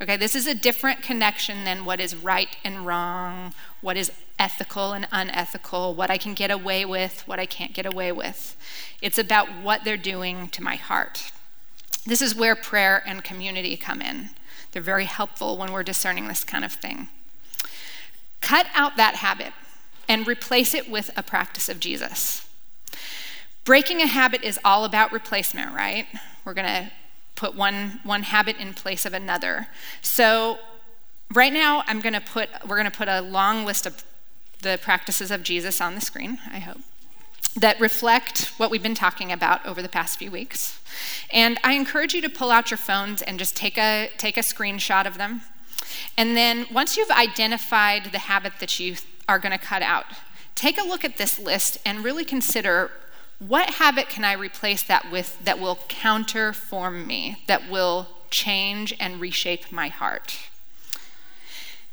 Okay, 0.01 0.17
this 0.17 0.37
is 0.37 0.47
a 0.47 0.55
different 0.55 1.03
connection 1.03 1.65
than 1.65 1.85
what 1.85 2.01
is 2.01 2.15
right 2.15 2.57
and 2.65 2.87
wrong, 2.87 3.53
what 3.81 3.97
is 3.97 4.13
ethical 4.39 4.93
and 4.93 5.09
unethical, 5.11 5.93
what 5.95 6.09
I 6.09 6.19
can 6.19 6.35
get 6.35 6.53
away 6.53 6.85
with, 6.85 7.27
what 7.27 7.41
I 7.41 7.47
can't 7.47 7.75
get 7.75 7.85
away 7.85 8.13
with. 8.13 8.57
It's 9.03 9.19
about 9.19 9.49
what 9.63 9.85
they're 9.85 9.97
doing 9.97 10.49
to 10.51 10.63
my 10.63 10.77
heart. 10.77 11.33
This 12.09 12.23
is 12.23 12.35
where 12.35 12.57
prayer 12.57 13.03
and 13.05 13.23
community 13.23 13.77
come 13.77 14.01
in. 14.01 14.31
They're 14.73 14.81
very 14.81 15.05
helpful 15.05 15.59
when 15.59 15.73
we're 15.73 15.83
discerning 15.83 16.27
this 16.27 16.43
kind 16.43 16.65
of 16.65 16.73
thing. 16.73 17.09
Cut 18.41 18.67
out 18.75 18.97
that 18.97 19.17
habit 19.17 19.53
and 20.09 20.27
replace 20.27 20.73
it 20.73 20.91
with 20.91 21.11
a 21.19 21.23
practice 21.23 21.69
of 21.69 21.81
Jesus. 21.81 22.47
Breaking 23.67 24.01
a 24.01 24.07
habit 24.07 24.43
is 24.43 24.59
all 24.65 24.87
about 24.87 25.13
replacement, 25.13 25.75
right? 25.75 26.07
We're 26.47 26.55
going 26.55 26.67
to 26.67 26.91
put 27.35 27.55
one, 27.55 28.01
one 28.05 28.23
habit 28.23 28.57
in 28.57 28.73
place 28.73 29.05
of 29.05 29.13
another. 29.13 29.67
So 30.01 30.61
right 31.35 31.53
now 31.53 31.83
I'm 31.87 32.01
going 32.01 32.15
to 32.15 32.23
put 32.23 32.49
we're 32.67 32.77
going 32.77 32.91
to 32.91 32.97
put 32.97 33.09
a 33.09 33.21
long 33.21 33.67
list 33.67 33.85
of 33.85 34.03
the 34.63 34.79
practices 34.81 35.31
of 35.31 35.43
Jesus 35.43 35.79
on 35.79 35.95
the 35.95 36.01
screen, 36.01 36.39
I 36.51 36.61
hope, 36.61 36.79
that 37.57 37.81
reflect 37.81 38.53
what 38.59 38.71
we've 38.71 38.83
been 38.83 38.95
talking 38.95 39.33
about 39.33 39.65
over 39.67 39.83
the 39.83 39.89
past 39.89 40.19
few 40.19 40.31
weeks. 40.31 40.81
And 41.33 41.59
I 41.65 41.75
encourage 41.75 42.15
you 42.15 42.21
to 42.23 42.29
pull 42.29 42.51
out 42.51 42.71
your 42.71 42.79
phones 42.79 43.23
and 43.23 43.39
just 43.39 43.57
take 43.57 43.77
a 43.79 44.11
take 44.17 44.37
a 44.37 44.41
screenshot 44.41 45.07
of 45.07 45.19
them. 45.19 45.43
And 46.17 46.37
then 46.37 46.67
once 46.73 46.97
you've 46.97 47.11
identified 47.11 48.07
the 48.13 48.19
habit 48.19 48.55
that 48.61 48.79
you 48.79 48.97
are 49.29 49.39
going 49.39 49.53
to 49.53 49.65
cut 49.65 49.83
out, 49.83 50.07
take 50.55 50.79
a 50.79 50.83
look 50.83 51.05
at 51.05 51.17
this 51.17 51.39
list 51.39 51.79
and 51.85 52.05
really 52.05 52.25
consider 52.25 52.91
what 53.39 53.71
habit 53.75 54.09
can 54.09 54.25
I 54.25 54.33
replace 54.33 54.83
that 54.83 55.11
with 55.11 55.39
that 55.45 55.61
will 55.61 55.77
counterform 55.77 57.07
me, 57.07 57.45
that 57.47 57.71
will 57.71 58.09
change 58.31 58.95
and 58.99 59.21
reshape 59.21 59.71
my 59.71 59.89
heart? 59.89 60.39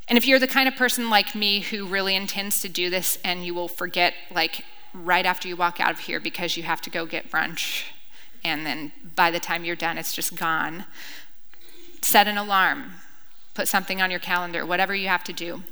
And 0.08 0.16
if 0.16 0.26
you're 0.26 0.38
the 0.38 0.46
kind 0.46 0.68
of 0.68 0.76
person 0.76 1.10
like 1.10 1.34
me 1.34 1.60
who 1.60 1.86
really 1.86 2.14
intends 2.14 2.60
to 2.62 2.68
do 2.68 2.90
this 2.90 3.18
and 3.24 3.44
you 3.44 3.54
will 3.54 3.68
forget, 3.68 4.14
like, 4.30 4.64
right 5.04 5.26
after 5.26 5.48
you 5.48 5.56
walk 5.56 5.80
out 5.80 5.92
of 5.92 6.00
here 6.00 6.20
because 6.20 6.56
you 6.56 6.62
have 6.62 6.80
to 6.82 6.90
go 6.90 7.06
get 7.06 7.30
brunch, 7.30 7.84
and 8.44 8.64
then 8.64 8.92
by 9.14 9.30
the 9.30 9.40
time 9.40 9.64
you're 9.64 9.76
done, 9.76 9.98
it's 9.98 10.14
just 10.14 10.36
gone, 10.36 10.84
set 12.00 12.28
an 12.28 12.38
alarm, 12.38 12.92
put 13.54 13.68
something 13.68 14.00
on 14.00 14.10
your 14.10 14.20
calendar, 14.20 14.64
whatever 14.64 14.94
you 14.94 15.08
have 15.08 15.24
to 15.24 15.32
do. 15.32 15.62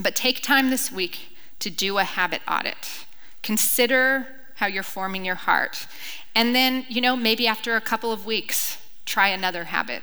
But 0.00 0.16
take 0.16 0.42
time 0.42 0.70
this 0.70 0.90
week 0.90 1.36
to 1.60 1.70
do 1.70 1.98
a 1.98 2.04
habit 2.04 2.42
audit. 2.48 3.06
Consider 3.42 4.26
how 4.56 4.66
you're 4.66 4.82
forming 4.82 5.24
your 5.24 5.34
heart. 5.34 5.86
And 6.34 6.54
then, 6.54 6.84
you 6.88 7.00
know, 7.00 7.16
maybe 7.16 7.46
after 7.46 7.76
a 7.76 7.80
couple 7.80 8.12
of 8.12 8.26
weeks, 8.26 8.78
try 9.06 9.28
another 9.28 9.64
habit, 9.64 10.02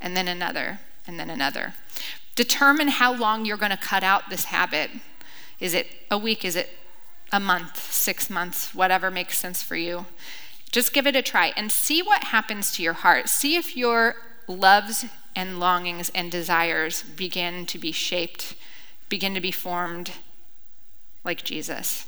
and 0.00 0.16
then 0.16 0.28
another, 0.28 0.80
and 1.06 1.18
then 1.18 1.30
another. 1.30 1.74
Determine 2.34 2.88
how 2.88 3.14
long 3.14 3.44
you're 3.44 3.56
going 3.56 3.70
to 3.70 3.76
cut 3.76 4.02
out 4.02 4.30
this 4.30 4.44
habit. 4.46 4.90
Is 5.60 5.74
it 5.74 5.86
a 6.10 6.18
week? 6.18 6.44
Is 6.44 6.56
it 6.56 6.70
a 7.32 7.40
month, 7.40 7.92
six 7.92 8.28
months, 8.28 8.74
whatever 8.74 9.10
makes 9.10 9.38
sense 9.38 9.62
for 9.62 9.76
you? 9.76 10.06
Just 10.70 10.92
give 10.92 11.06
it 11.06 11.16
a 11.16 11.22
try 11.22 11.52
and 11.56 11.70
see 11.70 12.02
what 12.02 12.24
happens 12.24 12.72
to 12.72 12.82
your 12.82 12.92
heart. 12.94 13.28
See 13.28 13.56
if 13.56 13.76
your 13.76 14.16
loves 14.46 15.04
and 15.34 15.60
longings 15.60 16.10
and 16.14 16.30
desires 16.30 17.02
begin 17.02 17.66
to 17.66 17.78
be 17.78 17.92
shaped, 17.92 18.54
begin 19.08 19.34
to 19.34 19.40
be 19.40 19.50
formed 19.50 20.12
like 21.24 21.44
Jesus. 21.44 22.06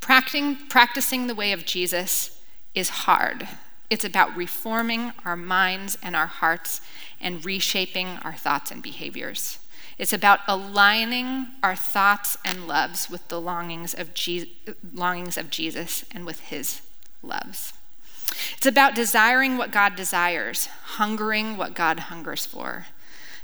Practicing, 0.00 0.56
practicing 0.68 1.26
the 1.26 1.34
way 1.34 1.52
of 1.52 1.64
Jesus 1.64 2.38
is 2.74 2.88
hard. 2.90 3.48
It's 3.90 4.04
about 4.04 4.36
reforming 4.36 5.12
our 5.24 5.36
minds 5.36 5.98
and 6.02 6.14
our 6.14 6.26
hearts 6.26 6.80
and 7.20 7.44
reshaping 7.44 8.18
our 8.22 8.34
thoughts 8.34 8.70
and 8.70 8.82
behaviors. 8.82 9.58
It's 9.98 10.12
about 10.12 10.40
aligning 10.46 11.48
our 11.62 11.74
thoughts 11.74 12.36
and 12.44 12.68
loves 12.68 13.10
with 13.10 13.26
the 13.28 13.40
longings 13.40 13.94
of, 13.94 14.14
Je- 14.14 14.52
longings 14.92 15.36
of 15.36 15.50
Jesus 15.50 16.04
and 16.12 16.24
with 16.24 16.40
his 16.40 16.80
loves. 17.22 17.72
It's 18.56 18.66
about 18.66 18.94
desiring 18.94 19.56
what 19.56 19.72
God 19.72 19.96
desires, 19.96 20.66
hungering 20.66 21.56
what 21.56 21.74
God 21.74 21.98
hungers 22.00 22.46
for, 22.46 22.86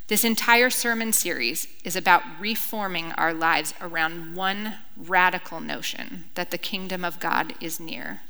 this 0.07 0.23
entire 0.23 0.69
sermon 0.69 1.13
series 1.13 1.67
is 1.83 1.95
about 1.95 2.21
reforming 2.39 3.11
our 3.13 3.33
lives 3.33 3.73
around 3.81 4.35
one 4.35 4.75
radical 4.95 5.59
notion 5.59 6.25
that 6.35 6.51
the 6.51 6.59
kingdom 6.59 7.03
of 7.03 7.19
God 7.19 7.55
is 7.59 7.79
near, 7.79 8.21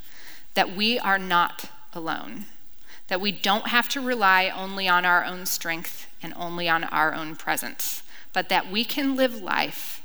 that 0.53 0.73
we 0.73 0.97
are 0.97 1.19
not 1.19 1.65
alone, 1.91 2.45
that 3.09 3.19
we 3.19 3.33
don't 3.33 3.67
have 3.67 3.89
to 3.89 3.99
rely 3.99 4.47
only 4.47 4.87
on 4.87 5.03
our 5.03 5.25
own 5.25 5.45
strength 5.45 6.07
and 6.23 6.33
only 6.37 6.69
on 6.69 6.85
our 6.85 7.13
own 7.13 7.35
presence, 7.35 8.03
but 8.35 8.49
that 8.49 8.69
we 8.69 8.85
can 8.85 9.15
live 9.15 9.41
life 9.41 10.03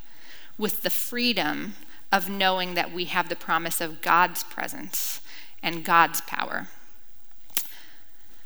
with 0.57 0.83
the 0.83 0.89
freedom 0.89 1.75
of 2.11 2.31
knowing 2.31 2.73
that 2.73 2.93
we 2.93 3.05
have 3.05 3.29
the 3.29 3.37
promise 3.37 3.83
of 3.83 4.01
God's 4.01 4.43
presence 4.45 5.21
and 5.63 5.85
God's 5.85 6.23
power. 6.23 6.69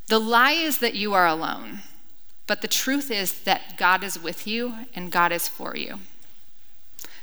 The 0.08 0.18
lie 0.18 0.52
is 0.52 0.78
that 0.78 0.94
you 0.94 1.14
are 1.14 1.26
alone 1.26 1.82
but 2.46 2.60
the 2.60 2.68
truth 2.68 3.10
is 3.10 3.40
that 3.42 3.76
God 3.76 4.04
is 4.04 4.22
with 4.22 4.46
you 4.46 4.74
and 4.94 5.10
God 5.10 5.32
is 5.32 5.48
for 5.48 5.76
you. 5.76 6.00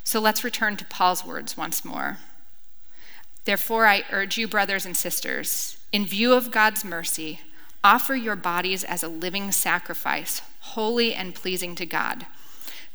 So 0.04 0.20
let's 0.20 0.44
return 0.44 0.78
to 0.78 0.86
Paul's 0.86 1.26
words 1.26 1.56
once 1.56 1.86
more. 1.86 2.18
Therefore, 3.46 3.86
I 3.86 4.04
urge 4.12 4.38
you, 4.38 4.48
brothers 4.48 4.86
and 4.86 4.98
sisters, 4.98 5.78
in 5.92 6.06
view 6.06 6.34
of 6.34 6.52
God's 6.52 6.84
mercy, 6.84 7.42
offer 7.84 8.16
your 8.16 8.36
bodies 8.36 8.84
as 8.84 9.04
a 9.04 9.08
living 9.08 9.52
sacrifice, 9.52 10.42
holy 10.60 11.14
and 11.14 11.36
pleasing 11.36 11.76
to 11.76 11.86
God. 11.86 12.26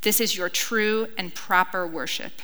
This 0.07 0.21
is 0.21 0.37
your 0.37 0.49
true 0.49 1.09
and 1.19 1.35
proper 1.35 1.85
worship. 1.85 2.41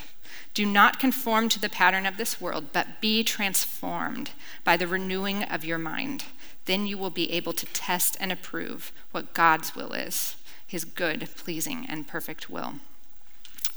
Do 0.53 0.67
not 0.67 0.99
conform 0.99 1.49
to 1.51 1.61
the 1.61 1.69
pattern 1.69 2.07
of 2.07 2.17
this 2.17 2.41
world, 2.41 2.73
but 2.73 3.01
be 3.01 3.23
transformed 3.23 4.33
by 4.65 4.77
the 4.77 4.89
renewing 4.89 5.45
of 5.45 5.65
your 5.65 5.79
mind 5.79 6.25
then 6.65 6.87
you 6.87 6.97
will 6.97 7.11
be 7.11 7.31
able 7.33 7.53
to 7.53 7.67
test 7.67 8.17
and 8.21 8.31
approve 8.31 8.93
what 9.11 9.35
God's 9.35 9.75
will 9.75 9.93
is, 9.93 10.37
his 10.67 10.85
good, 10.85 11.29
pleasing, 11.37 11.87
and 11.89 12.07
perfect 12.07 12.49
will. 12.49 12.75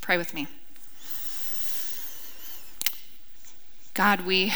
Pray 0.02 0.18
with 0.18 0.34
me. 0.34 0.48
God, 3.94 4.22
we 4.22 4.54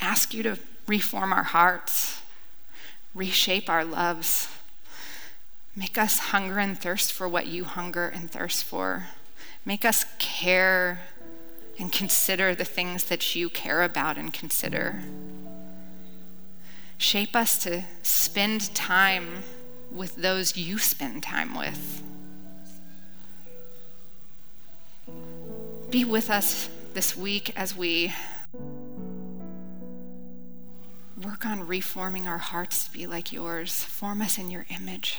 ask 0.00 0.34
you 0.34 0.42
to 0.42 0.58
reform 0.86 1.32
our 1.32 1.44
hearts, 1.44 2.20
reshape 3.14 3.70
our 3.70 3.84
loves, 3.84 4.48
make 5.76 5.98
us 5.98 6.18
hunger 6.18 6.58
and 6.58 6.78
thirst 6.78 7.12
for 7.12 7.28
what 7.28 7.46
you 7.46 7.64
hunger 7.64 8.08
and 8.08 8.30
thirst 8.30 8.64
for. 8.64 9.08
Make 9.64 9.84
us 9.84 10.04
care 10.18 11.00
and 11.78 11.90
consider 11.90 12.54
the 12.54 12.64
things 12.64 13.04
that 13.04 13.34
you 13.34 13.48
care 13.48 13.82
about 13.82 14.16
and 14.16 14.32
consider. 14.32 15.02
Shape 16.96 17.34
us 17.34 17.58
to 17.64 17.84
spend 18.02 18.74
time 18.74 19.42
with 19.90 20.16
those 20.16 20.56
you 20.56 20.78
spend 20.78 21.22
time 21.22 21.56
with. 21.56 22.02
Be 25.90 26.04
with 26.04 26.30
us 26.30 26.68
this 26.94 27.16
week 27.16 27.52
as 27.56 27.76
we 27.76 28.12
work 31.22 31.46
on 31.46 31.66
reforming 31.66 32.26
our 32.26 32.38
hearts 32.38 32.86
to 32.86 32.92
be 32.92 33.06
like 33.06 33.32
yours. 33.32 33.82
Form 33.84 34.22
us 34.22 34.38
in 34.38 34.50
your 34.50 34.66
image. 34.70 35.18